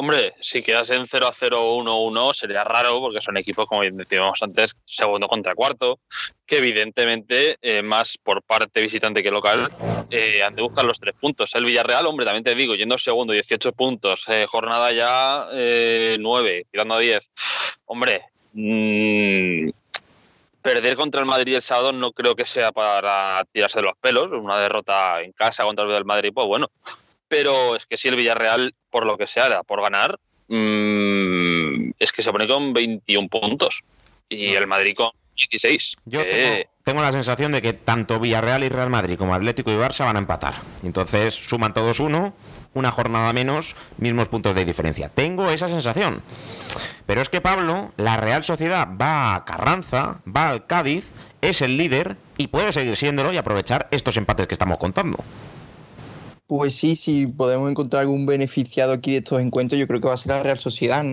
Hombre, 0.00 0.34
si 0.40 0.62
quedas 0.62 0.90
en 0.90 1.08
0 1.08 1.26
a 1.26 1.32
0 1.32 1.72
1 1.72 2.02
1 2.02 2.32
sería 2.32 2.62
raro 2.62 3.00
porque 3.00 3.20
son 3.20 3.36
equipos, 3.36 3.66
como 3.66 3.82
decíamos 3.82 4.40
antes, 4.44 4.76
segundo 4.84 5.26
contra 5.26 5.56
cuarto, 5.56 5.98
que 6.46 6.58
evidentemente, 6.58 7.56
eh, 7.60 7.82
más 7.82 8.16
por 8.16 8.44
parte 8.44 8.80
visitante 8.80 9.24
que 9.24 9.32
local, 9.32 9.68
eh, 10.08 10.40
han 10.44 10.54
de 10.54 10.62
buscar 10.62 10.84
los 10.84 11.00
tres 11.00 11.16
puntos. 11.16 11.52
El 11.56 11.64
Villarreal, 11.64 12.06
hombre, 12.06 12.24
también 12.24 12.44
te 12.44 12.54
digo, 12.54 12.76
yendo 12.76 12.96
segundo, 12.96 13.32
18 13.32 13.72
puntos, 13.72 14.24
eh, 14.28 14.46
jornada 14.46 14.92
ya 14.92 15.46
9, 15.50 16.66
tirando 16.70 16.94
a 16.94 17.00
10. 17.00 17.30
Hombre, 17.86 18.22
mmm, 18.52 19.68
perder 20.62 20.94
contra 20.94 21.22
el 21.22 21.26
Madrid 21.26 21.56
el 21.56 21.62
sábado 21.62 21.90
no 21.90 22.12
creo 22.12 22.36
que 22.36 22.44
sea 22.44 22.70
para 22.70 23.44
tirarse 23.50 23.80
de 23.80 23.86
los 23.86 23.96
pelos. 24.00 24.30
Una 24.30 24.60
derrota 24.60 25.22
en 25.22 25.32
casa 25.32 25.64
contra 25.64 25.84
el 25.84 26.04
Madrid, 26.04 26.30
pues 26.32 26.46
bueno. 26.46 26.70
Pero 27.28 27.76
es 27.76 27.86
que 27.86 27.96
si 27.96 28.08
el 28.08 28.16
Villarreal, 28.16 28.74
por 28.90 29.06
lo 29.06 29.16
que 29.16 29.26
sea, 29.26 29.62
por 29.62 29.82
ganar, 29.82 30.18
mmm, 30.48 31.90
es 31.98 32.12
que 32.12 32.22
se 32.22 32.32
pone 32.32 32.46
con 32.46 32.72
21 32.72 33.28
puntos. 33.28 33.82
Y 34.28 34.54
el 34.54 34.66
Madrid 34.66 34.94
con 34.96 35.10
16. 35.36 35.96
Yo 36.04 36.20
tengo, 36.84 37.02
la 37.02 37.12
sensación 37.12 37.52
de 37.52 37.62
que 37.62 37.72
tanto 37.72 38.18
Villarreal 38.18 38.64
y 38.64 38.68
Real 38.68 38.90
Madrid 38.90 39.16
como 39.16 39.34
Atlético 39.34 39.70
y 39.70 39.74
Barça 39.74 40.04
van 40.04 40.16
a 40.16 40.20
empatar. 40.20 40.54
Entonces 40.82 41.34
suman 41.34 41.74
todos 41.74 42.00
uno, 42.00 42.34
una 42.74 42.90
jornada 42.90 43.32
menos, 43.32 43.76
mismos 43.98 44.28
puntos 44.28 44.54
de 44.54 44.64
diferencia. 44.64 45.08
Tengo 45.08 45.50
esa 45.50 45.68
sensación. 45.68 46.22
Pero 47.06 47.22
es 47.22 47.28
que 47.28 47.40
Pablo, 47.40 47.92
la 47.96 48.16
Real 48.16 48.44
Sociedad 48.44 48.88
va 49.00 49.34
a 49.34 49.44
Carranza, 49.44 50.20
va 50.26 50.50
al 50.50 50.66
Cádiz, 50.66 51.12
es 51.40 51.62
el 51.62 51.76
líder 51.76 52.16
y 52.36 52.48
puede 52.48 52.72
seguir 52.72 52.96
siéndolo 52.96 53.32
y 53.32 53.36
aprovechar 53.36 53.88
estos 53.90 54.16
empates 54.16 54.46
que 54.46 54.54
estamos 54.54 54.78
contando. 54.78 55.18
Pues 56.48 56.76
sí, 56.76 56.96
si 56.96 57.26
podemos 57.26 57.70
encontrar 57.70 58.00
algún 58.00 58.24
beneficiado 58.24 58.94
aquí 58.94 59.12
de 59.12 59.18
estos 59.18 59.38
encuentros, 59.38 59.78
yo 59.78 59.86
creo 59.86 60.00
que 60.00 60.08
va 60.08 60.14
a 60.14 60.16
ser 60.16 60.32
la 60.32 60.42
Real 60.42 60.58
Sociedad, 60.58 61.04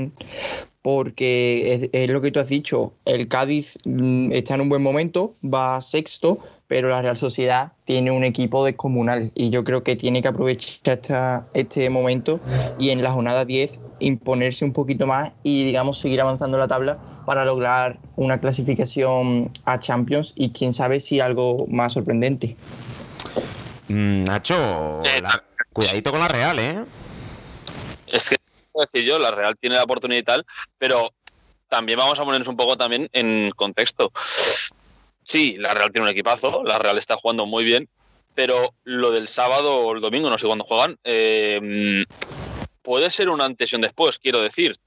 porque 0.81 1.89
es, 1.91 2.09
lo 2.09 2.21
que 2.21 2.31
tú 2.31 2.39
has 2.39 2.47
dicho, 2.47 2.93
el 3.03 3.27
Cádiz 3.27 3.67
mm, 3.83 4.31
está 4.31 4.55
en 4.55 4.61
un 4.61 4.69
buen 4.69 4.81
momento, 4.81 5.33
va 5.43 5.81
sexto, 5.81 6.39
pero 6.67 6.87
la 6.87 7.01
Real 7.01 7.17
Sociedad 7.17 7.73
tiene 7.83 8.11
un 8.11 8.23
equipo 8.23 8.63
descomunal 8.63 9.33
y 9.35 9.49
yo 9.49 9.65
creo 9.65 9.83
que 9.83 9.97
tiene 9.97 10.21
que 10.21 10.29
aprovechar 10.29 11.49
este 11.53 11.89
momento 11.89 12.39
y 12.79 12.91
en 12.91 13.03
la 13.03 13.11
jornada 13.11 13.43
10 13.43 13.71
imponerse 13.99 14.63
un 14.63 14.71
poquito 14.71 15.05
más 15.05 15.33
y 15.43 15.65
digamos 15.65 15.99
seguir 15.99 16.21
avanzando 16.21 16.57
la 16.57 16.69
tabla 16.69 16.97
para 17.25 17.43
lograr 17.43 17.99
una 18.15 18.39
clasificación 18.39 19.51
a 19.65 19.81
Champions 19.81 20.31
y 20.33 20.51
quién 20.51 20.73
sabe 20.73 21.01
si 21.01 21.19
algo 21.19 21.65
más 21.67 21.91
sorprendente. 21.91 22.55
Mm, 23.87 24.23
Nacho, 24.23 25.03
eh, 25.03 25.21
cuidadito 25.71 26.11
con 26.11 26.19
la 26.19 26.27
Real, 26.27 26.59
¿eh? 26.59 26.83
Es 28.07 28.29
que, 28.29 28.37
decir 28.73 29.03
yo, 29.03 29.19
la 29.19 29.31
Real 29.31 29.57
tiene 29.57 29.75
la 29.75 29.83
oportunidad 29.83 30.21
y 30.21 30.23
tal, 30.23 30.45
pero 30.77 31.13
también 31.69 31.99
vamos 31.99 32.19
a 32.19 32.23
ponernos 32.23 32.47
un 32.47 32.57
poco 32.57 32.77
también 32.77 33.09
en 33.13 33.51
contexto. 33.51 34.11
Sí, 35.23 35.57
la 35.57 35.73
Real 35.73 35.91
tiene 35.91 36.05
un 36.05 36.11
equipazo, 36.11 36.63
la 36.63 36.77
Real 36.77 36.97
está 36.97 37.15
jugando 37.15 37.45
muy 37.45 37.63
bien, 37.63 37.87
pero 38.33 38.73
lo 38.83 39.11
del 39.11 39.27
sábado 39.27 39.77
o 39.77 39.93
el 39.93 40.01
domingo, 40.01 40.29
no 40.29 40.37
sé 40.37 40.47
cuándo 40.47 40.65
juegan, 40.65 40.97
eh, 41.03 42.05
puede 42.81 43.09
ser 43.09 43.29
una 43.29 43.45
antes 43.45 43.71
y 43.71 43.75
un 43.75 43.81
después, 43.81 44.19
quiero 44.19 44.41
decir 44.41 44.77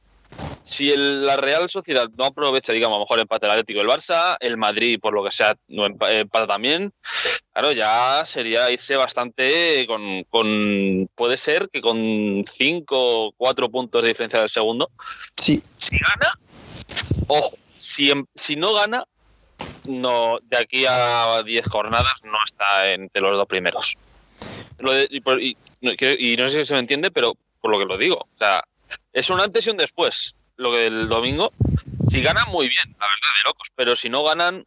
si 0.68 0.94
la 0.94 1.38
Real 1.38 1.70
Sociedad 1.70 2.10
no 2.18 2.26
aprovecha, 2.26 2.74
digamos, 2.74 2.96
a 2.96 2.98
lo 2.98 3.04
mejor 3.04 3.20
empate 3.20 3.46
el 3.46 3.52
Atlético 3.52 3.78
del 3.78 3.88
Barça, 3.88 4.36
el 4.38 4.58
Madrid, 4.58 5.00
por 5.00 5.14
lo 5.14 5.24
que 5.24 5.30
sea, 5.30 5.56
no 5.68 5.86
empata 5.86 6.46
también, 6.46 6.92
claro, 7.54 7.72
ya 7.72 8.22
sería 8.26 8.70
irse 8.70 8.94
bastante 8.94 9.86
con, 9.86 11.08
puede 11.14 11.38
ser 11.38 11.70
que 11.72 11.80
con 11.80 12.42
5 12.44 12.84
o 12.90 13.32
4 13.32 13.70
puntos 13.70 14.02
de 14.02 14.08
diferencia 14.08 14.40
del 14.40 14.50
segundo. 14.50 14.90
Sí. 15.38 15.62
Si 15.78 15.96
gana, 15.96 16.38
ojo, 17.28 17.56
si, 17.78 18.10
em, 18.10 18.26
si 18.34 18.56
no 18.56 18.74
gana, 18.74 19.04
no 19.86 20.38
de 20.42 20.58
aquí 20.58 20.84
a 20.86 21.42
10 21.44 21.66
jornadas 21.66 22.12
no 22.24 22.36
está 22.44 22.92
entre 22.92 23.22
los 23.22 23.38
dos 23.38 23.48
primeros. 23.48 23.96
y, 25.10 25.54
y, 25.80 26.36
no 26.36 26.48
sé 26.48 26.60
si 26.60 26.66
se 26.66 26.74
me 26.74 26.80
entiende, 26.80 27.10
pero 27.10 27.34
por 27.62 27.70
lo 27.70 27.78
que 27.78 27.86
lo 27.86 27.96
digo, 27.96 28.16
o 28.16 28.38
sea, 28.38 28.62
es 29.14 29.30
un 29.30 29.40
antes 29.40 29.66
y 29.66 29.70
un 29.70 29.78
después 29.78 30.34
lo 30.58 30.72
del 30.72 31.08
domingo. 31.08 31.52
Si 32.08 32.22
ganan, 32.22 32.50
muy 32.50 32.68
bien, 32.68 32.84
la 32.98 33.06
verdad, 33.06 33.30
de 33.42 33.48
locos. 33.48 33.68
Pero 33.74 33.96
si 33.96 34.10
no 34.10 34.24
ganan, 34.24 34.66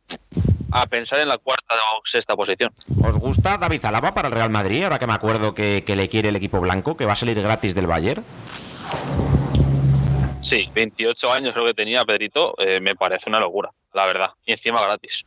a 0.71 0.85
pensar 0.87 1.19
en 1.19 1.27
la 1.27 1.37
cuarta 1.37 1.75
o 1.75 2.01
sexta 2.05 2.35
posición. 2.35 2.73
¿Os 3.03 3.15
gusta 3.17 3.57
David 3.57 3.83
Alaba 3.85 4.13
para 4.13 4.29
el 4.29 4.33
Real 4.33 4.49
Madrid? 4.49 4.83
Ahora 4.83 4.99
que 4.99 5.07
me 5.07 5.13
acuerdo 5.13 5.53
que, 5.53 5.83
le 5.85 6.09
quiere 6.09 6.29
el 6.29 6.35
equipo 6.35 6.59
blanco, 6.61 6.97
que 6.97 7.05
va 7.05 7.13
a 7.13 7.17
salir 7.17 7.39
gratis 7.41 7.75
del 7.75 7.87
Bayern. 7.87 8.23
Sí, 10.41 10.69
28 10.73 11.31
años 11.31 11.53
creo 11.53 11.65
que 11.65 11.73
tenía 11.73 12.03
Pedrito, 12.03 12.55
eh, 12.57 12.79
me 12.81 12.95
parece 12.95 13.29
una 13.29 13.39
locura, 13.39 13.69
la 13.93 14.05
verdad. 14.05 14.31
Y 14.45 14.53
encima 14.53 14.81
gratis. 14.81 15.25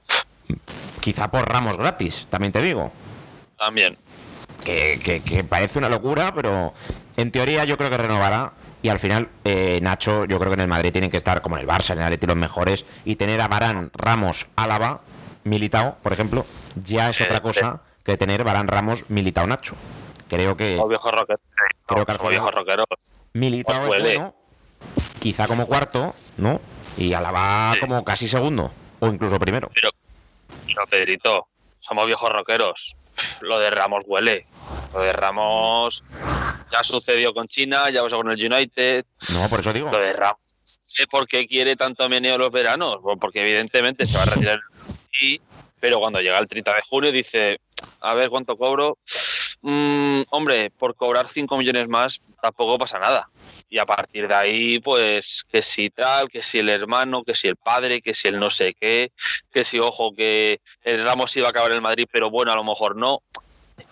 Quizá 1.00 1.30
por 1.30 1.48
Ramos 1.48 1.76
gratis, 1.76 2.26
también 2.30 2.52
te 2.52 2.62
digo. 2.62 2.90
También. 3.58 3.96
Que, 4.64 4.98
que, 5.04 5.22
que 5.22 5.44
parece 5.44 5.78
una 5.78 5.90
locura, 5.90 6.34
pero 6.34 6.72
en 7.16 7.30
teoría 7.30 7.64
yo 7.64 7.76
creo 7.76 7.90
que 7.90 7.98
renovará 7.98 8.54
y 8.84 8.90
al 8.90 8.98
final, 8.98 9.30
eh, 9.44 9.78
Nacho, 9.80 10.26
yo 10.26 10.38
creo 10.38 10.50
que 10.50 10.56
en 10.56 10.60
el 10.60 10.68
Madrid 10.68 10.92
tienen 10.92 11.10
que 11.10 11.16
estar 11.16 11.40
como 11.40 11.56
en 11.56 11.62
el 11.62 11.66
Barça, 11.66 11.92
en 11.92 12.00
el 12.00 12.04
Atleti 12.04 12.26
los 12.26 12.36
mejores. 12.36 12.84
Y 13.06 13.16
tener 13.16 13.40
a 13.40 13.48
Barán, 13.48 13.90
Ramos, 13.94 14.46
Álava, 14.56 15.00
Militao, 15.44 15.96
por 16.02 16.12
ejemplo, 16.12 16.44
ya 16.84 17.08
es 17.08 17.18
otra 17.22 17.40
cosa 17.40 17.80
que 18.04 18.18
tener 18.18 18.44
Barán, 18.44 18.68
Ramos, 18.68 19.08
Militao, 19.08 19.46
Nacho. 19.46 19.74
Creo 20.28 20.54
que. 20.58 20.76
Creo 21.86 22.04
que 22.04 22.12
al 22.12 22.18
Militao 23.32 23.82
es 23.84 23.88
bueno, 23.88 24.34
quizá 25.18 25.46
como 25.46 25.66
cuarto, 25.66 26.14
¿no? 26.36 26.60
Y 26.98 27.14
Álava 27.14 27.72
como 27.80 28.04
casi 28.04 28.28
segundo, 28.28 28.70
o 29.00 29.06
incluso 29.06 29.38
primero. 29.38 29.70
Pero, 29.74 29.92
pero 30.66 30.86
Pedrito, 30.88 31.48
somos 31.80 32.06
viejos 32.06 32.28
rockeros 32.28 32.96
lo 33.40 33.58
de 33.58 33.70
Ramos 33.70 34.04
huele. 34.06 34.46
Lo 34.92 35.00
de 35.00 35.12
Ramos 35.12 36.04
ya 36.74 36.84
sucedió 36.84 37.32
con 37.32 37.46
China, 37.46 37.90
ya 37.90 38.02
pasó 38.02 38.16
con 38.16 38.30
el 38.30 38.52
United. 38.52 39.04
No, 39.32 39.48
por 39.48 39.60
eso 39.60 39.72
digo. 39.72 39.90
Lo 39.90 40.00
de 40.00 40.12
Ramos. 40.12 40.40
Sé 40.60 41.06
por 41.06 41.26
qué 41.26 41.46
quiere 41.46 41.76
tanto 41.76 42.08
meneo 42.08 42.38
los 42.38 42.50
veranos. 42.50 42.98
Porque 43.20 43.42
evidentemente 43.42 44.06
se 44.06 44.16
va 44.16 44.22
a 44.22 44.26
retirar 44.26 44.60
y 45.20 45.40
pero 45.84 45.98
cuando 45.98 46.18
llega 46.18 46.38
el 46.38 46.48
30 46.48 46.76
de 46.76 46.80
junio 46.80 47.12
dice, 47.12 47.60
a 48.00 48.14
ver 48.14 48.30
cuánto 48.30 48.56
cobro. 48.56 48.96
Mm, 49.60 50.22
hombre, 50.30 50.70
por 50.70 50.94
cobrar 50.94 51.28
5 51.28 51.58
millones 51.58 51.88
más 51.88 52.22
tampoco 52.40 52.78
pasa 52.78 52.98
nada. 52.98 53.28
Y 53.68 53.78
a 53.78 53.84
partir 53.84 54.26
de 54.26 54.34
ahí, 54.34 54.78
pues, 54.78 55.44
que 55.50 55.60
si 55.60 55.90
tal, 55.90 56.30
que 56.30 56.42
si 56.42 56.60
el 56.60 56.70
hermano, 56.70 57.22
que 57.22 57.34
si 57.34 57.48
el 57.48 57.56
padre, 57.56 58.00
que 58.00 58.14
si 58.14 58.28
el 58.28 58.38
no 58.38 58.48
sé 58.48 58.74
qué, 58.80 59.12
que 59.52 59.62
si, 59.62 59.78
ojo, 59.78 60.14
que 60.14 60.60
el 60.82 61.04
Ramos 61.04 61.36
iba 61.36 61.48
a 61.48 61.50
acabar 61.50 61.70
en 61.70 61.76
el 61.76 61.82
Madrid, 61.82 62.06
pero 62.10 62.30
bueno, 62.30 62.52
a 62.52 62.56
lo 62.56 62.64
mejor 62.64 62.96
no. 62.96 63.20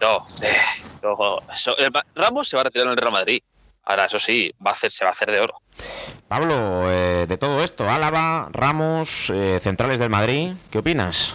No, 0.00 0.26
eh, 0.40 1.90
Ramos 2.14 2.48
se 2.48 2.56
va 2.56 2.62
a 2.62 2.64
retirar 2.64 2.86
en 2.86 2.92
el 2.92 2.96
Real 2.96 3.12
Madrid. 3.12 3.42
Ahora, 3.84 4.06
eso 4.06 4.18
sí, 4.18 4.52
va 4.64 4.70
a 4.70 4.74
hacer, 4.74 4.90
se 4.90 5.04
va 5.04 5.10
a 5.10 5.12
hacer 5.12 5.30
de 5.30 5.40
oro. 5.40 5.54
Pablo, 6.28 6.90
eh, 6.90 7.26
de 7.28 7.36
todo 7.36 7.62
esto, 7.62 7.88
Álava, 7.88 8.48
Ramos, 8.52 9.30
eh, 9.30 9.58
centrales 9.60 9.98
del 9.98 10.08
Madrid, 10.08 10.52
¿qué 10.70 10.78
opinas? 10.78 11.32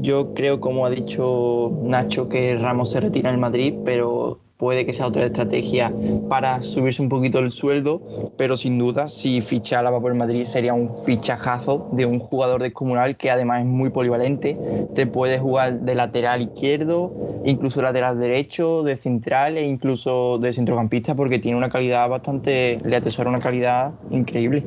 Yo 0.00 0.34
creo, 0.34 0.60
como 0.60 0.86
ha 0.86 0.90
dicho 0.90 1.70
Nacho, 1.82 2.28
que 2.28 2.56
Ramos 2.56 2.90
se 2.90 3.00
retira 3.00 3.28
en 3.28 3.34
el 3.36 3.40
Madrid, 3.40 3.74
pero 3.84 4.40
puede 4.62 4.86
que 4.86 4.92
sea 4.92 5.08
otra 5.08 5.26
estrategia 5.26 5.92
para 6.28 6.62
subirse 6.62 7.02
un 7.02 7.08
poquito 7.08 7.40
el 7.40 7.50
sueldo, 7.50 8.32
pero 8.38 8.56
sin 8.56 8.78
duda 8.78 9.08
si 9.08 9.40
ficha 9.40 9.80
Álava 9.80 10.00
por 10.00 10.12
el 10.12 10.16
Madrid 10.16 10.44
sería 10.44 10.72
un 10.72 11.02
fichajazo 11.04 11.88
de 11.90 12.06
un 12.06 12.20
jugador 12.20 12.62
descomunal 12.62 13.16
que 13.16 13.32
además 13.32 13.62
es 13.62 13.66
muy 13.66 13.90
polivalente, 13.90 14.56
te 14.94 15.08
puede 15.08 15.40
jugar 15.40 15.80
de 15.80 15.96
lateral 15.96 16.42
izquierdo, 16.42 17.12
incluso 17.44 17.82
lateral 17.82 18.20
derecho, 18.20 18.84
de 18.84 18.96
central 18.98 19.58
e 19.58 19.66
incluso 19.66 20.38
de 20.38 20.52
centrocampista 20.52 21.16
porque 21.16 21.40
tiene 21.40 21.58
una 21.58 21.68
calidad 21.68 22.08
bastante, 22.08 22.78
le 22.84 22.94
atesora 22.94 23.30
una 23.30 23.40
calidad 23.40 23.94
increíble. 24.12 24.62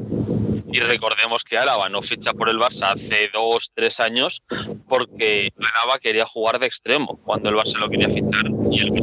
Y 0.73 0.79
recordemos 0.81 1.45
que 1.45 1.57
Álava 1.57 1.87
no 1.87 2.01
ficha 2.01 2.33
por 2.33 2.49
el 2.49 2.57
Barça 2.57 2.91
hace 2.91 3.29
dos, 3.33 3.71
tres 3.73 4.01
años 4.01 4.43
porque 4.89 5.53
Álava 5.55 5.99
quería 6.01 6.25
jugar 6.25 6.59
de 6.59 6.65
extremo 6.65 7.17
cuando 7.23 7.47
el 7.47 7.55
Barça 7.55 7.79
lo 7.79 7.87
quería 7.87 8.09
fichar 8.09 8.43
y 8.69 8.81
el 8.81 8.93
que 8.93 9.01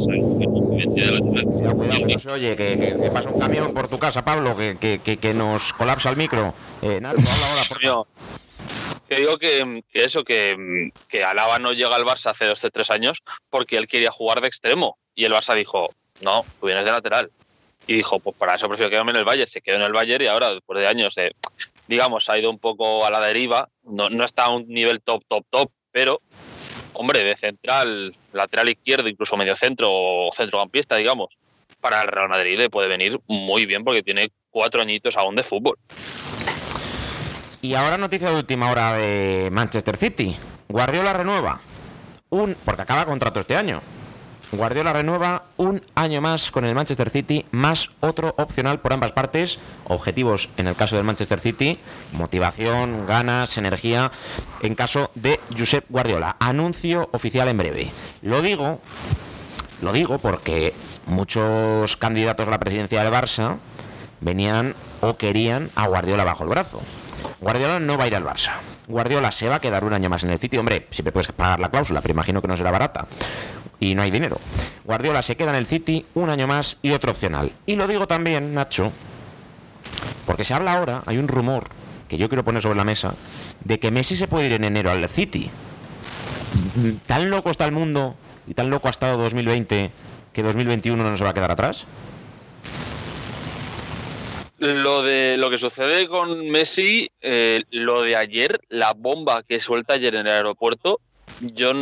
oye, 2.30 2.56
que, 2.56 3.10
pasa 3.12 3.30
un 3.30 3.40
camión 3.40 3.72
por 3.72 3.88
tu 3.88 3.98
casa, 3.98 4.24
Pablo, 4.24 4.56
que, 4.56 5.34
nos 5.34 5.72
colapsa 5.72 6.10
el 6.10 6.16
micro. 6.16 6.54
Eh, 6.82 7.00
habla 7.04 7.22
ahora, 7.48 8.06
Que 9.08 9.16
digo 9.16 9.38
que, 9.38 9.82
eso, 9.92 10.24
que, 10.24 10.90
que 11.08 11.24
Alaba 11.24 11.58
no 11.58 11.72
llega 11.72 11.96
al 11.96 12.04
Barça 12.04 12.30
hace 12.30 12.46
dos 12.46 12.64
o 12.64 12.70
tres 12.70 12.90
años 12.90 13.22
porque 13.50 13.76
él 13.76 13.86
quería 13.86 14.10
jugar 14.10 14.40
de 14.40 14.48
extremo. 14.48 14.98
Y 15.14 15.24
el 15.24 15.32
Barça 15.32 15.54
dijo, 15.54 15.88
no, 16.20 16.44
tú 16.60 16.66
vienes 16.66 16.84
de 16.84 16.92
lateral. 16.92 17.30
Y 17.86 17.94
dijo, 17.94 18.20
pues 18.20 18.36
para 18.36 18.54
eso 18.54 18.68
prefiero 18.68 18.90
quedarme 18.90 19.10
en 19.10 19.18
el 19.18 19.24
Valle. 19.24 19.46
Se 19.46 19.60
quedó 19.60 19.76
en 19.76 19.82
el 19.82 19.92
Bayern 19.92 20.22
y 20.22 20.28
ahora, 20.28 20.50
después 20.50 20.78
de 20.78 20.86
años, 20.86 21.16
eh, 21.18 21.32
digamos, 21.88 22.28
ha 22.30 22.38
ido 22.38 22.50
un 22.50 22.58
poco 22.58 23.04
a 23.04 23.10
la 23.10 23.20
deriva. 23.20 23.68
No, 23.82 24.08
no 24.08 24.24
está 24.24 24.44
a 24.44 24.54
un 24.54 24.68
nivel 24.68 25.00
top, 25.02 25.24
top, 25.26 25.44
top, 25.50 25.70
pero 25.90 26.20
hombre, 26.94 27.24
de 27.24 27.36
central, 27.36 28.14
lateral 28.32 28.68
izquierdo, 28.68 29.08
incluso 29.08 29.36
medio 29.36 29.54
centro 29.54 29.88
o 29.90 30.30
centrocampista, 30.32 30.96
digamos, 30.96 31.28
para 31.80 32.02
el 32.02 32.08
Real 32.08 32.28
Madrid 32.28 32.58
le 32.58 32.70
puede 32.70 32.88
venir 32.88 33.20
muy 33.26 33.66
bien 33.66 33.84
porque 33.84 34.02
tiene 34.02 34.30
cuatro 34.50 34.82
añitos 34.82 35.16
aún 35.16 35.36
de 35.36 35.42
fútbol. 35.42 35.76
Y 37.60 37.74
ahora 37.74 37.96
noticia 37.96 38.30
de 38.30 38.36
última 38.36 38.70
hora 38.70 38.94
de 38.94 39.48
Manchester 39.52 39.96
City. 39.96 40.36
Guardiola 40.68 41.12
renueva. 41.12 41.60
Un, 42.30 42.56
porque 42.64 42.82
acaba 42.82 43.04
contrato 43.04 43.40
este 43.40 43.56
año. 43.56 43.82
Guardiola 44.52 44.92
renueva 44.92 45.44
un 45.56 45.82
año 45.94 46.20
más 46.20 46.50
con 46.50 46.66
el 46.66 46.74
Manchester 46.74 47.08
City, 47.08 47.46
más 47.52 47.88
otro 48.00 48.34
opcional 48.36 48.80
por 48.80 48.92
ambas 48.92 49.12
partes. 49.12 49.58
Objetivos 49.84 50.50
en 50.58 50.66
el 50.66 50.76
caso 50.76 50.94
del 50.96 51.06
Manchester 51.06 51.40
City, 51.40 51.78
motivación, 52.12 53.06
ganas, 53.06 53.56
energía. 53.56 54.12
En 54.60 54.74
caso 54.74 55.10
de 55.14 55.40
Josep 55.58 55.86
Guardiola, 55.88 56.36
anuncio 56.38 57.08
oficial 57.12 57.48
en 57.48 57.56
breve. 57.56 57.90
Lo 58.20 58.42
digo, 58.42 58.78
lo 59.80 59.90
digo 59.90 60.18
porque 60.18 60.74
muchos 61.06 61.96
candidatos 61.96 62.46
a 62.46 62.50
la 62.50 62.60
presidencia 62.60 63.02
del 63.02 63.12
Barça 63.12 63.56
venían 64.20 64.74
o 65.00 65.16
querían 65.16 65.70
a 65.76 65.86
Guardiola 65.86 66.24
bajo 66.24 66.44
el 66.44 66.50
brazo. 66.50 66.82
Guardiola 67.40 67.80
no 67.80 67.96
va 67.96 68.04
a 68.04 68.06
ir 68.06 68.16
al 68.16 68.24
Barça. 68.24 68.52
Guardiola 68.86 69.32
se 69.32 69.48
va 69.48 69.56
a 69.56 69.60
quedar 69.60 69.84
un 69.84 69.94
año 69.94 70.10
más 70.10 70.24
en 70.24 70.30
el 70.30 70.38
City. 70.38 70.58
Hombre, 70.58 70.88
siempre 70.90 71.12
puedes 71.12 71.32
pagar 71.32 71.58
la 71.58 71.70
cláusula, 71.70 72.02
pero 72.02 72.12
imagino 72.12 72.42
que 72.42 72.48
no 72.48 72.56
será 72.56 72.70
barata. 72.70 73.06
Y 73.82 73.96
no 73.96 74.02
hay 74.02 74.12
dinero. 74.12 74.38
Guardiola 74.84 75.22
se 75.22 75.34
queda 75.34 75.50
en 75.50 75.56
el 75.56 75.66
City 75.66 76.06
un 76.14 76.30
año 76.30 76.46
más 76.46 76.78
y 76.82 76.92
otro 76.92 77.10
opcional. 77.10 77.50
Y 77.66 77.74
lo 77.74 77.88
digo 77.88 78.06
también, 78.06 78.54
Nacho, 78.54 78.92
porque 80.24 80.44
se 80.44 80.54
habla 80.54 80.74
ahora, 80.74 81.02
hay 81.04 81.18
un 81.18 81.26
rumor 81.26 81.64
que 82.08 82.16
yo 82.16 82.28
quiero 82.28 82.44
poner 82.44 82.62
sobre 82.62 82.76
la 82.76 82.84
mesa, 82.84 83.12
de 83.64 83.80
que 83.80 83.90
Messi 83.90 84.14
se 84.14 84.28
puede 84.28 84.46
ir 84.46 84.52
en 84.52 84.62
enero 84.62 84.92
al 84.92 85.08
City. 85.08 85.50
¿Tan 87.08 87.28
loco 87.28 87.50
está 87.50 87.64
el 87.64 87.72
mundo 87.72 88.14
y 88.46 88.54
tan 88.54 88.70
loco 88.70 88.86
ha 88.86 88.92
estado 88.92 89.18
2020 89.20 89.90
que 90.32 90.42
2021 90.44 91.02
no 91.02 91.16
se 91.16 91.24
va 91.24 91.30
a 91.30 91.34
quedar 91.34 91.50
atrás? 91.50 91.84
Lo 94.58 95.02
de 95.02 95.36
lo 95.38 95.50
que 95.50 95.58
sucede 95.58 96.06
con 96.06 96.50
Messi, 96.50 97.10
eh, 97.20 97.64
lo 97.72 98.02
de 98.02 98.14
ayer, 98.14 98.60
la 98.68 98.92
bomba 98.92 99.42
que 99.42 99.58
suelta 99.58 99.94
ayer 99.94 100.14
en 100.14 100.28
el 100.28 100.36
aeropuerto, 100.36 101.00
yo, 101.42 101.72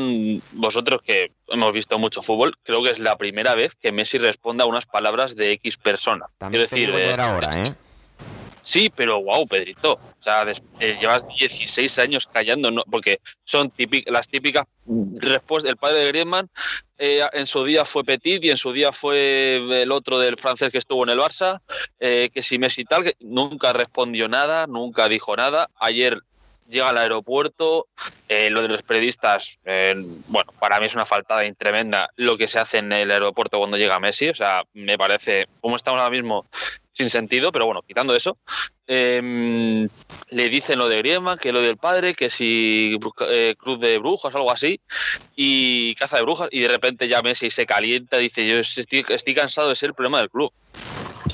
vosotros 0.53 1.03
que 1.03 1.33
hemos 1.49 1.73
visto 1.73 1.99
mucho 1.99 2.23
fútbol, 2.23 2.57
creo 2.63 2.83
que 2.83 2.91
es 2.91 2.99
la 2.99 3.17
primera 3.17 3.55
vez 3.55 3.75
que 3.77 3.93
Messi 3.93 4.19
responde 4.19 4.63
a 4.65 4.67
unas 4.67 4.87
palabras 4.87 5.37
de 5.37 5.53
X 5.53 5.77
persona. 5.77 6.27
También 6.39 6.67
Quiero 6.67 6.93
decir, 6.97 7.19
eh, 7.19 7.23
ahora, 7.23 7.55
¿eh? 7.57 7.75
Sí, 8.63 8.91
pero 8.95 9.23
wow, 9.23 9.47
Pedrito. 9.49 9.95
O 9.95 10.23
sea, 10.23 10.45
eh, 10.81 10.99
llevas 11.01 11.27
16 11.27 11.99
años 11.99 12.27
callando, 12.27 12.71
¿no? 12.71 12.85
porque 12.91 13.21
son 13.43 13.71
típic- 13.71 14.09
las 14.11 14.29
típicas 14.29 14.65
respuestas. 15.17 15.71
El 15.71 15.79
padre 15.79 16.01
de 16.01 16.09
Griezmann 16.09 16.51
eh, 16.99 17.23
en 17.33 17.47
su 17.47 17.65
día 17.65 17.87
fue 17.87 18.05
Petit 18.05 18.45
y 18.45 18.51
en 18.51 18.59
su 18.59 18.73
día 18.73 18.93
fue 18.93 19.83
el 19.83 19.91
otro 19.91 20.19
del 20.19 20.37
francés 20.37 20.71
que 20.71 20.77
estuvo 20.79 21.03
en 21.05 21.09
el 21.11 21.19
Barça, 21.19 21.61
eh, 21.99 22.29
que 22.33 22.43
si 22.43 22.59
Messi 22.59 22.85
tal, 22.85 23.03
que 23.03 23.15
nunca 23.21 23.73
respondió 23.73 24.29
nada, 24.29 24.67
nunca 24.67 25.09
dijo 25.09 25.35
nada. 25.37 25.71
Ayer 25.81 26.21
llega 26.71 26.89
al 26.89 26.99
aeropuerto, 26.99 27.89
eh, 28.29 28.49
lo 28.51 28.63
de 28.63 28.69
los 28.69 28.83
periodistas, 28.83 29.59
eh, 29.65 29.95
bueno, 30.29 30.53
para 30.59 30.81
mí 30.81 30.87
es 30.87 30.95
una 30.95 31.07
faltada 31.07 31.43
tremenda 31.55 32.11
lo 32.17 32.39
que 32.39 32.49
se 32.49 32.59
hace 32.59 32.79
en 32.79 32.93
el 32.93 33.11
aeropuerto 33.11 33.59
cuando 33.59 33.77
llega 33.77 33.99
Messi, 33.99 34.29
o 34.29 34.35
sea, 34.35 34.63
me 34.73 34.97
parece, 34.97 35.49
como 35.61 35.77
estamos 35.77 36.01
ahora 36.01 36.15
mismo, 36.15 36.47
sin 36.93 37.11
sentido, 37.11 37.51
pero 37.53 37.67
bueno, 37.67 37.83
quitando 37.83 38.15
eso, 38.15 38.37
eh, 38.87 39.89
le 40.31 40.49
dicen 40.49 40.79
lo 40.79 40.89
de 40.89 40.99
Griezmann, 40.99 41.39
que 41.39 41.53
lo 41.53 41.63
del 41.63 41.77
padre, 41.77 42.15
que 42.15 42.31
si 42.31 42.99
eh, 43.29 43.55
Cruz 43.59 43.81
de 43.81 43.99
Brujas, 43.99 44.35
algo 44.35 44.53
así, 44.53 44.81
y 45.35 45.95
caza 45.95 46.17
de 46.17 46.23
brujas, 46.23 46.49
y 46.53 46.61
de 46.61 46.69
repente 46.69 47.09
ya 47.09 47.23
Messi 47.23 47.51
se 47.51 47.67
calienta, 47.67 48.19
dice, 48.19 48.47
yo 48.47 48.59
estoy, 48.59 49.05
estoy 49.09 49.35
cansado 49.35 49.69
de 49.69 49.77
ser 49.77 49.91
el 49.91 49.95
problema 49.95 50.19
del 50.19 50.31
club. 50.31 50.53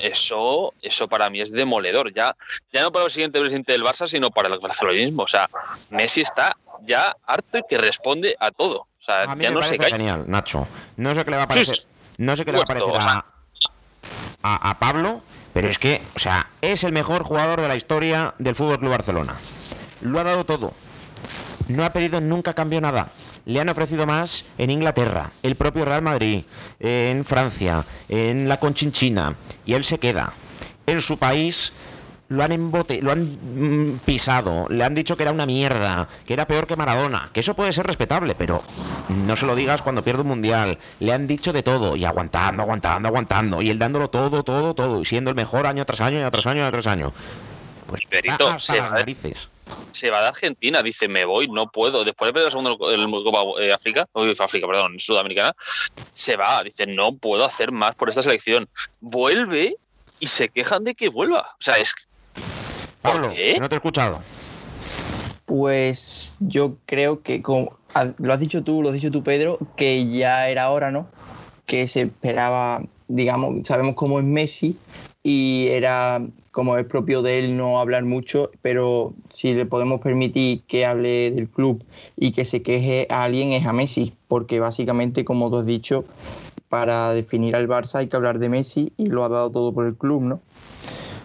Eso, 0.01 0.73
eso 0.81 1.07
para 1.07 1.29
mí 1.29 1.41
es 1.41 1.51
demoledor, 1.51 2.13
ya, 2.13 2.35
ya 2.71 2.81
no 2.83 2.91
para 2.91 3.05
el 3.05 3.11
siguiente 3.11 3.39
presidente 3.39 3.71
del 3.71 3.83
Barça, 3.83 4.07
sino 4.07 4.31
para 4.31 4.47
el 4.49 4.59
barcelonismo. 4.59 5.23
O 5.23 5.27
sea, 5.27 5.49
Messi 5.89 6.21
está 6.21 6.55
ya 6.83 7.15
harto 7.25 7.57
y 7.57 7.61
que 7.69 7.77
responde 7.77 8.35
a 8.39 8.51
todo. 8.51 8.79
O 8.99 9.03
sea, 9.03 9.23
A 9.23 9.35
mí 9.35 9.43
ya 9.43 9.49
me 9.49 9.55
no 9.55 9.63
se 9.63 9.77
calla. 9.77 9.95
genial, 9.95 10.25
Nacho. 10.27 10.67
No 10.97 11.15
sé 11.15 11.23
qué 11.25 11.31
le 11.31 11.37
va 11.37 11.43
a 11.43 11.47
parecer. 11.47 11.75
sí, 11.81 11.89
No 12.19 12.35
sé 12.35 12.45
qué 12.45 12.51
le 12.51 12.57
va 12.59 12.63
a 12.63 12.67
parecer 12.67 12.93
a, 12.95 13.25
a, 14.43 14.69
a 14.71 14.79
Pablo, 14.79 15.21
pero 15.53 15.67
es 15.69 15.79
que, 15.79 16.01
o 16.15 16.19
sea, 16.19 16.49
es 16.61 16.83
el 16.83 16.91
mejor 16.91 17.23
jugador 17.23 17.61
de 17.61 17.67
la 17.67 17.75
historia 17.75 18.35
del 18.37 18.55
Fútbol 18.55 18.79
Club 18.79 18.91
Barcelona. 18.91 19.35
Lo 20.01 20.19
ha 20.19 20.23
dado 20.23 20.43
todo. 20.43 20.73
No 21.67 21.83
ha 21.83 21.91
pedido 21.91 22.21
nunca 22.21 22.53
cambio 22.53 22.79
nada. 22.81 23.09
Le 23.45 23.61
han 23.61 23.69
ofrecido 23.69 24.05
más 24.05 24.43
en 24.57 24.69
Inglaterra, 24.71 25.31
el 25.41 25.55
propio 25.55 25.85
Real 25.85 26.01
Madrid, 26.01 26.43
en 26.81 27.23
Francia, 27.23 27.85
en 28.09 28.49
la 28.49 28.57
Conchinchina, 28.59 29.35
y 29.67 29.75
él 29.75 29.83
se 29.83 29.99
queda. 29.99 30.33
En 30.87 31.01
su 31.01 31.17
país 31.17 31.71
lo 32.29 32.43
han 32.43 32.51
embote, 32.51 33.01
lo 33.01 33.11
han 33.11 33.23
mm, 33.23 33.99
pisado, 33.99 34.67
le 34.69 34.83
han 34.83 34.95
dicho 34.95 35.15
que 35.15 35.23
era 35.23 35.31
una 35.31 35.45
mierda, 35.45 36.07
que 36.25 36.33
era 36.33 36.47
peor 36.47 36.65
que 36.67 36.75
Maradona, 36.75 37.29
que 37.31 37.41
eso 37.41 37.53
puede 37.53 37.71
ser 37.73 37.85
respetable, 37.85 38.35
pero 38.35 38.61
no 39.09 39.35
se 39.35 39.45
lo 39.45 39.55
digas 39.55 39.81
cuando 39.81 40.03
pierde 40.03 40.21
un 40.21 40.29
mundial. 40.29 40.77
Le 40.99 41.13
han 41.13 41.27
dicho 41.27 41.53
de 41.53 41.63
todo 41.63 41.95
y 41.95 42.05
aguantando, 42.05 42.63
aguantando, 42.63 43.07
aguantando, 43.07 43.61
y 43.61 43.69
él 43.69 43.79
dándolo 43.79 44.09
todo, 44.09 44.43
todo, 44.43 44.73
todo, 44.73 45.01
y 45.01 45.05
siendo 45.05 45.29
el 45.29 45.35
mejor 45.35 45.67
año 45.67 45.85
tras 45.85 46.01
año, 46.01 46.19
año 46.19 46.31
tras 46.31 46.47
año, 46.47 46.63
año 46.63 46.71
tras 46.71 46.87
año. 46.87 47.13
Pues 47.87 48.01
está 48.09 48.55
hasta 48.55 48.59
se 48.59 48.77
las 48.77 48.91
narices. 48.91 49.47
Se 49.91 50.09
va 50.11 50.21
de 50.21 50.27
Argentina, 50.27 50.83
dice, 50.83 51.07
me 51.07 51.25
voy, 51.25 51.47
no 51.47 51.67
puedo. 51.71 52.03
Después 52.03 52.29
de 52.29 52.33
perder 52.33 52.45
la 52.45 52.51
segunda 52.51 52.71
el 52.93 53.09
Copa 53.23 53.61
eh, 53.61 53.73
África, 53.73 54.07
uy, 54.13 54.35
África, 54.37 54.67
perdón, 54.67 54.99
Sudamericana, 54.99 55.55
se 56.13 56.35
va, 56.35 56.63
dice, 56.63 56.85
no 56.85 57.15
puedo 57.15 57.43
hacer 57.45 57.71
más 57.71 57.95
por 57.95 58.09
esta 58.09 58.21
selección. 58.21 58.69
Vuelve 58.99 59.75
y 60.19 60.27
se 60.27 60.49
quejan 60.49 60.83
de 60.83 60.93
que 60.93 61.09
vuelva. 61.09 61.41
O 61.59 61.61
sea, 61.63 61.75
es 61.77 61.93
¿Por 63.01 63.13
Pablo, 63.13 63.29
no 63.59 63.69
te 63.69 63.75
he 63.75 63.77
escuchado. 63.77 64.19
Pues 65.45 66.35
yo 66.39 66.75
creo 66.85 67.21
que, 67.21 67.41
como 67.41 67.77
ha- 67.93 68.13
lo 68.17 68.33
has 68.33 68.39
dicho 68.39 68.63
tú, 68.63 68.81
lo 68.81 68.89
has 68.89 68.93
dicho 68.93 69.11
tú, 69.11 69.23
Pedro, 69.23 69.57
que 69.77 70.11
ya 70.11 70.49
era 70.49 70.69
hora, 70.71 70.91
¿no? 70.91 71.07
Que 71.65 71.87
se 71.87 72.01
esperaba, 72.03 72.81
digamos, 73.07 73.65
sabemos 73.67 73.95
cómo 73.95 74.19
es 74.19 74.25
Messi 74.25 74.77
y 75.23 75.67
era 75.69 76.21
como 76.57 76.75
es 76.75 76.87
propio 76.87 77.21
de 77.21 77.37
él 77.37 77.55
no 77.55 77.79
hablar 77.79 78.03
mucho, 78.03 78.49
pero 78.63 79.13
si 79.29 79.53
le 79.53 79.67
podemos 79.67 80.01
permitir 80.01 80.63
que 80.63 80.87
hable 80.87 81.29
del 81.29 81.47
club 81.49 81.83
y 82.15 82.31
que 82.31 82.45
se 82.45 82.63
queje 82.63 83.05
a 83.11 83.25
alguien 83.25 83.51
es 83.51 83.67
a 83.67 83.73
Messi, 83.73 84.15
porque 84.27 84.59
básicamente, 84.59 85.23
como 85.23 85.51
tú 85.51 85.57
has 85.57 85.67
dicho, 85.67 86.03
para 86.67 87.11
definir 87.11 87.55
al 87.55 87.67
Barça 87.67 87.99
hay 87.99 88.07
que 88.07 88.15
hablar 88.15 88.39
de 88.39 88.49
Messi 88.49 88.91
y 88.97 89.05
lo 89.05 89.23
ha 89.23 89.29
dado 89.29 89.51
todo 89.51 89.71
por 89.71 89.85
el 89.85 89.95
club, 89.95 90.23
¿no? 90.23 90.41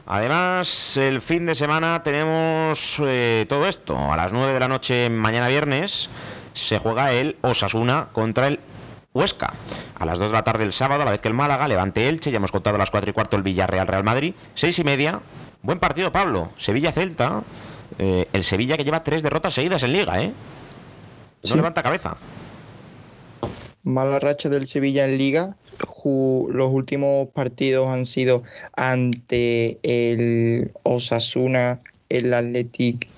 Además, 0.05 0.99
el 0.99 1.23
fin 1.23 1.47
de 1.47 1.55
semana 1.55 2.03
tenemos 2.03 3.01
eh, 3.03 3.47
todo 3.49 3.67
esto. 3.67 3.97
A 3.97 4.19
las 4.19 4.33
9 4.33 4.53
de 4.53 4.61
la 4.61 4.69
noche, 4.69 5.09
mañana 5.09 5.49
viernes, 5.49 6.11
se 6.53 6.79
juega 6.79 7.11
el 7.15 7.37
Osasuna 7.41 8.09
contra 8.13 8.49
el 8.49 8.61
Huesca. 9.15 9.53
A 9.99 10.07
las 10.07 10.19
2 10.19 10.29
de 10.29 10.33
la 10.33 10.45
tarde 10.45 10.65
el 10.65 10.73
sábado, 10.73 11.03
a 11.03 11.05
la 11.05 11.11
vez 11.11 11.21
que 11.21 11.29
el 11.29 11.35
Málaga, 11.35 11.69
Levante 11.69 12.09
Elche, 12.09 12.31
ya 12.31 12.39
hemos 12.39 12.51
contado 12.53 12.77
a 12.77 12.79
las 12.79 12.91
4 12.91 13.11
y 13.11 13.13
cuarto 13.13 13.37
el 13.37 13.43
Villarreal 13.43 13.87
Real 13.87 14.05
Madrid. 14.05 14.35
6 14.55 14.79
y 14.79 14.85
media, 14.85 15.21
buen 15.63 15.79
partido, 15.79 16.11
Pablo. 16.13 16.51
Sevilla-Celta. 16.59 17.43
Eh, 17.99 18.27
el 18.33 18.43
Sevilla 18.43 18.77
que 18.79 18.85
lleva 18.85 19.05
tres 19.05 19.23
derrotas 19.23 19.53
seguidas 19.53 19.83
en 19.83 19.93
Liga, 19.93 20.23
¿eh? 20.23 20.29
No 20.29 21.49
Sí. 21.49 21.55
levanta 21.55 21.83
cabeza. 21.83 22.17
Mala 23.83 24.19
racha 24.19 24.49
del 24.49 24.67
Sevilla 24.67 25.05
en 25.05 25.19
Liga. 25.19 25.57
Los 26.05 26.71
últimos 26.73 27.29
partidos 27.29 27.89
han 27.89 28.07
sido 28.07 28.43
ante 28.77 29.79
el 29.83 30.73
Osasuna, 30.85 31.81
el 32.09 32.33
Athletic 32.33 33.09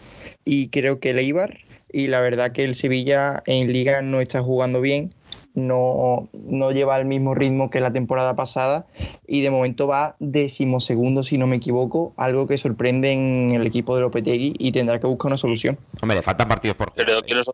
y 0.45 0.69
creo 0.69 0.99
que 1.01 1.11
el 1.11 1.19
Eibar. 1.19 1.59
Y 1.93 2.09
la 2.09 2.21
verdad 2.21 2.53
que 2.53 2.65
el 2.65 2.75
Sevilla 2.75 3.43
en 3.47 3.73
Liga 3.73 4.03
no 4.03 4.21
está 4.21 4.43
jugando 4.43 4.81
bien. 4.81 5.15
No, 5.55 6.29
no 6.33 6.73
lleva 6.73 6.99
el 6.99 7.05
mismo 7.05 7.35
ritmo 7.35 7.71
que 7.71 7.81
la 7.81 7.93
temporada 7.93 8.35
pasada 8.35 8.87
y 9.27 9.41
de 9.41 9.51
momento 9.51 9.87
va 9.87 10.17
decimosegundo 10.19 11.23
si 11.23 11.39
no 11.39 11.47
me 11.47 11.57
equivoco, 11.57 12.13
algo 12.17 12.47
que 12.49 12.59
sorprende 12.59 13.13
en 13.13 13.53
el 13.53 13.67
equipo 13.67 13.95
de 13.95 14.03
Lopetegui 14.03 14.55
y 14.59 14.73
tendrá 14.73 14.99
que 15.01 15.07
buscar 15.07 15.29
una 15.29 15.39
solución. 15.39 15.79
Hombre, 16.03 16.17
le 16.17 16.23
faltan 16.23 16.49
partidos 16.49 16.77
por 16.77 16.93
Creo 16.93 17.23
que 17.23 17.35
no 17.35 17.41
es 17.41 17.49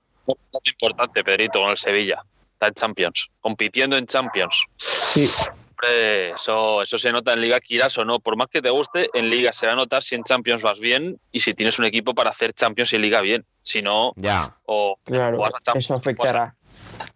importante, 0.72 1.22
Pedrito, 1.22 1.60
con 1.60 1.70
el 1.70 1.76
Sevilla. 1.76 2.22
Está 2.54 2.68
en 2.68 2.74
Champions, 2.74 3.28
compitiendo 3.40 3.96
en 3.96 4.06
Champions. 4.06 4.64
Sí, 4.76 5.28
Hombre, 5.82 6.30
eso, 6.32 6.82
eso 6.82 6.98
se 6.98 7.10
nota 7.10 7.32
en 7.32 7.40
Liga, 7.40 7.58
quieras 7.58 7.96
o 7.96 8.04
no. 8.04 8.20
Por 8.20 8.36
más 8.36 8.48
que 8.48 8.60
te 8.60 8.68
guste, 8.68 9.08
en 9.14 9.30
Liga 9.30 9.50
se 9.54 9.64
va 9.66 9.72
a 9.72 9.76
notar 9.76 10.02
si 10.02 10.14
en 10.14 10.22
Champions 10.24 10.62
vas 10.62 10.78
bien 10.78 11.18
y 11.32 11.38
si 11.40 11.54
tienes 11.54 11.78
un 11.78 11.86
equipo 11.86 12.14
para 12.14 12.28
hacer 12.28 12.52
Champions 12.52 12.92
y 12.92 12.98
Liga 12.98 13.22
bien. 13.22 13.46
Si 13.62 13.80
no, 13.80 14.12
Ya. 14.16 14.56
o 14.66 14.96
claro, 15.04 15.38
o 15.38 15.40
vas 15.40 15.54
a 15.54 15.60
Champions, 15.62 15.84
eso 15.86 15.94
o 15.94 15.96
vas 15.96 16.06
a- 16.06 16.10
afectará. 16.10 16.54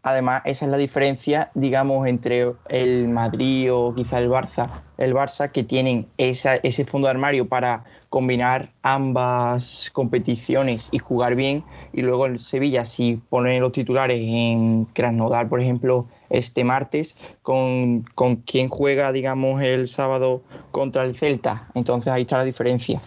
Además, 0.02 0.42
esa 0.44 0.66
es 0.66 0.70
la 0.70 0.76
diferencia, 0.76 1.50
digamos, 1.54 2.06
entre 2.06 2.52
el 2.68 3.08
Madrid 3.08 3.72
o 3.72 3.94
quizá 3.94 4.18
el 4.18 4.28
Barça, 4.28 4.68
el 4.98 5.14
Barça 5.14 5.50
que 5.50 5.64
tienen 5.64 6.06
ese 6.18 6.84
fondo 6.84 7.06
de 7.06 7.12
armario 7.12 7.48
para 7.48 7.84
combinar 8.10 8.70
ambas 8.82 9.90
competiciones 9.94 10.88
y 10.92 10.98
jugar 10.98 11.36
bien. 11.36 11.64
Y 11.92 12.02
luego 12.02 12.26
el 12.26 12.38
Sevilla, 12.38 12.84
si 12.84 13.16
ponen 13.30 13.62
los 13.62 13.72
titulares 13.72 14.20
en 14.20 14.84
Krasnodar, 14.92 15.48
por 15.48 15.60
ejemplo, 15.60 16.06
este 16.28 16.64
martes, 16.64 17.16
con, 17.42 18.02
con 18.14 18.36
quien 18.36 18.68
juega, 18.68 19.10
digamos, 19.10 19.62
el 19.62 19.88
sábado 19.88 20.42
contra 20.70 21.04
el 21.04 21.16
Celta. 21.16 21.68
Entonces 21.74 22.12
ahí 22.12 22.22
está 22.22 22.38
la 22.38 22.44
diferencia. 22.44 23.00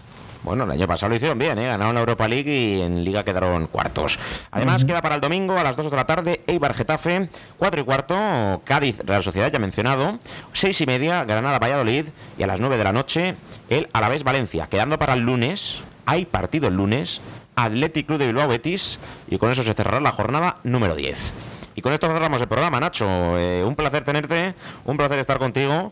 Bueno, 0.48 0.64
el 0.64 0.72
año 0.72 0.88
pasado 0.88 1.10
lo 1.10 1.16
hicieron 1.18 1.38
bien, 1.38 1.60
¿eh? 1.60 1.68
ganaron 1.68 1.94
la 1.94 2.00
Europa 2.00 2.26
League 2.26 2.50
y 2.50 2.82
en 2.82 3.04
Liga 3.04 3.26
quedaron 3.26 3.68
cuartos. 3.68 4.18
Además, 4.50 4.86
queda 4.86 5.02
para 5.02 5.16
el 5.16 5.22
domingo 5.22 5.58
a 5.58 5.64
las 5.64 5.76
2 5.76 5.92
de 5.92 5.98
la 5.98 6.06
tarde 6.06 6.42
Eibar 6.48 6.74
Getafe, 6.74 7.28
4 7.58 7.82
y 7.82 7.84
cuarto 7.84 8.62
Cádiz 8.64 9.02
Real 9.06 9.22
Sociedad, 9.24 9.52
ya 9.52 9.60
mencionado, 9.60 10.20
6 10.54 10.80
y 10.80 10.86
media 10.86 11.26
Granada 11.26 11.60
Valladolid 11.60 12.06
y 12.38 12.44
a 12.44 12.48
las 12.48 12.62
9 12.62 12.78
de 12.78 12.84
la 12.86 12.94
noche 12.94 13.36
el 13.70 13.90
Alavés 13.92 14.24
Valencia. 14.24 14.68
Quedando 14.68 14.98
para 14.98 15.16
el 15.16 15.20
lunes, 15.20 15.80
hay 16.06 16.24
partido 16.24 16.70
el 16.70 16.76
lunes, 16.76 17.20
Atlético 17.58 18.08
Club 18.08 18.20
de 18.20 18.28
Bilbao 18.28 18.48
Betis 18.48 19.00
y 19.28 19.38
con 19.40 19.52
eso 19.52 19.64
se 19.64 19.74
cerrará 19.74 20.00
la 20.00 20.14
jornada 20.14 20.60
número 20.64 20.96
10. 20.96 21.34
Y 21.76 21.82
con 21.82 21.92
esto 21.92 22.08
cerramos 22.08 22.42
el 22.42 22.48
programa, 22.48 22.80
Nacho. 22.80 23.06
Eh, 23.38 23.64
un 23.64 23.76
placer 23.76 24.04
tenerte, 24.06 24.56
un 24.86 24.96
placer 24.96 25.20
estar 25.20 25.40
contigo. 25.40 25.92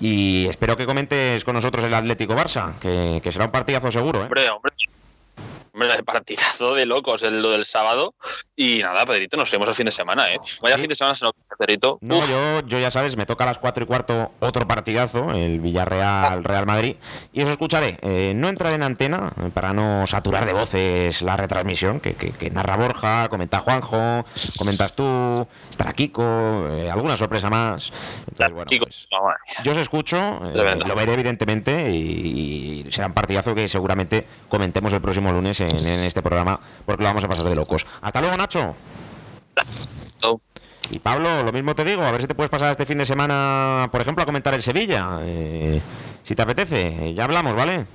Y 0.00 0.46
espero 0.48 0.76
que 0.76 0.86
comentes 0.86 1.44
con 1.44 1.54
nosotros 1.54 1.84
el 1.84 1.94
Atlético 1.94 2.34
Barça, 2.34 2.78
que, 2.78 3.32
será 3.32 3.46
un 3.46 3.50
partidazo 3.50 3.90
seguro. 3.90 4.24
¿eh? 4.24 4.28
Hombre, 5.72 6.02
partidazo 6.02 6.74
de 6.74 6.86
locos 6.86 7.22
el, 7.22 7.42
lo 7.42 7.50
del 7.50 7.64
sábado. 7.64 8.14
Y 8.56 8.80
nada, 8.80 9.06
Pedrito, 9.06 9.36
nos 9.36 9.50
vemos 9.50 9.68
el 9.68 9.74
fin 9.74 9.86
de 9.86 9.92
semana, 9.92 10.32
¿eh? 10.32 10.38
Vaya 10.60 10.78
fin 10.78 10.88
de 10.88 10.94
semana 10.94 11.14
se 11.14 11.24
nos 11.24 11.34
Pedrito. 11.58 11.98
No, 12.00 12.24
yo, 12.28 12.60
yo 12.66 12.78
ya 12.78 12.90
sabes, 12.90 13.16
me 13.16 13.26
toca 13.26 13.44
a 13.44 13.48
las 13.48 13.58
4 13.58 13.82
y 13.82 13.86
cuarto 13.86 14.32
otro 14.38 14.66
partidazo, 14.68 15.32
el 15.32 15.60
Villarreal 15.60 16.44
Real 16.44 16.66
Madrid. 16.66 16.96
Y 17.32 17.42
os 17.42 17.50
escucharé. 17.50 17.98
Eh, 18.02 18.32
no 18.36 18.48
entraré 18.48 18.76
en 18.76 18.84
antena 18.84 19.32
eh, 19.36 19.50
para 19.52 19.72
no 19.72 20.06
saturar 20.06 20.46
de 20.46 20.52
voces 20.52 21.20
la 21.22 21.36
retransmisión, 21.36 22.00
que, 22.00 22.14
que, 22.14 22.50
narra 22.50 22.76
Borja, 22.76 23.28
comenta 23.28 23.60
Juanjo, 23.60 24.24
comentas 24.56 24.94
tú, 24.94 25.46
estará 25.70 25.92
Kiko, 25.92 26.68
eh, 26.70 26.90
alguna 26.90 27.16
sorpresa 27.16 27.50
más. 27.50 27.92
Entonces, 28.28 28.54
bueno, 28.54 28.70
pues, 28.80 29.08
yo 29.64 29.72
os 29.72 29.78
escucho, 29.78 30.40
lo 30.54 30.94
veré 30.94 31.14
evidentemente 31.14 31.90
y, 31.90 32.86
será 32.90 33.08
un 33.08 33.14
partidazo 33.14 33.54
que 33.54 33.68
seguramente 33.68 34.26
comentemos 34.48 34.92
el 34.92 35.00
próximo 35.00 35.32
lunes 35.32 35.57
en, 35.60 35.86
este 35.86 36.22
programa 36.22 36.58
porque 36.84 37.02
lo 37.02 37.08
vamos 37.08 37.24
a 37.24 37.28
pasar 37.28 37.44
de 37.44 37.54
locos. 37.54 37.86
Hasta 38.00 38.20
luego, 38.20 38.36
Nacho. 38.36 38.74
Y 40.90 40.98
Pablo, 41.00 41.42
lo 41.42 41.52
mismo 41.52 41.74
te 41.74 41.84
digo, 41.84 42.02
a 42.02 42.10
ver 42.12 42.22
si 42.22 42.26
te 42.26 42.34
puedes 42.34 42.50
pasar 42.50 42.70
este 42.70 42.86
fin 42.86 42.96
de 42.98 43.04
semana, 43.04 43.88
por 43.92 44.00
ejemplo, 44.00 44.22
a 44.22 44.26
comentar 44.26 44.54
el 44.54 44.62
Sevilla. 44.62 45.18
Eh, 45.22 45.82
si 46.22 46.34
te 46.34 46.42
apetece, 46.42 47.12
ya 47.14 47.24
hablamos, 47.24 47.54
¿vale? 47.54 47.86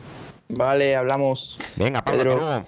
Vale, 0.50 0.96
hablamos. 0.96 1.58
Venga, 1.76 2.04
Pablo, 2.04 2.22
hasta 2.22 2.34
luego. 2.36 2.66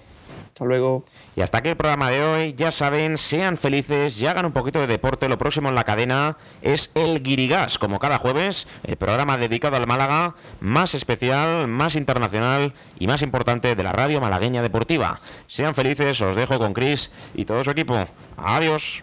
Hasta 0.56 0.64
luego. 0.64 1.04
Y 1.36 1.42
hasta 1.42 1.58
aquí 1.58 1.68
el 1.68 1.76
programa 1.76 2.08
de 2.08 2.24
hoy. 2.24 2.54
Ya 2.54 2.72
saben, 2.72 3.18
sean 3.18 3.58
felices 3.58 4.18
y 4.18 4.26
hagan 4.26 4.46
un 4.46 4.52
poquito 4.52 4.80
de 4.80 4.86
deporte. 4.86 5.28
Lo 5.28 5.36
próximo 5.36 5.68
en 5.68 5.74
la 5.74 5.84
cadena 5.84 6.38
es 6.62 6.90
el 6.94 7.22
Guirigás, 7.22 7.76
como 7.76 7.98
cada 7.98 8.16
jueves, 8.16 8.66
el 8.84 8.96
programa 8.96 9.36
dedicado 9.36 9.76
al 9.76 9.86
Málaga, 9.86 10.34
más 10.60 10.94
especial, 10.94 11.68
más 11.68 11.94
internacional 11.94 12.72
y 12.98 13.06
más 13.06 13.20
importante 13.20 13.74
de 13.74 13.82
la 13.82 13.92
radio 13.92 14.18
malagueña 14.18 14.62
deportiva. 14.62 15.20
Sean 15.46 15.74
felices, 15.74 16.18
os 16.22 16.34
dejo 16.34 16.58
con 16.58 16.72
Chris 16.72 17.10
y 17.34 17.44
todo 17.44 17.62
su 17.62 17.70
equipo. 17.72 18.06
Adiós. 18.38 19.02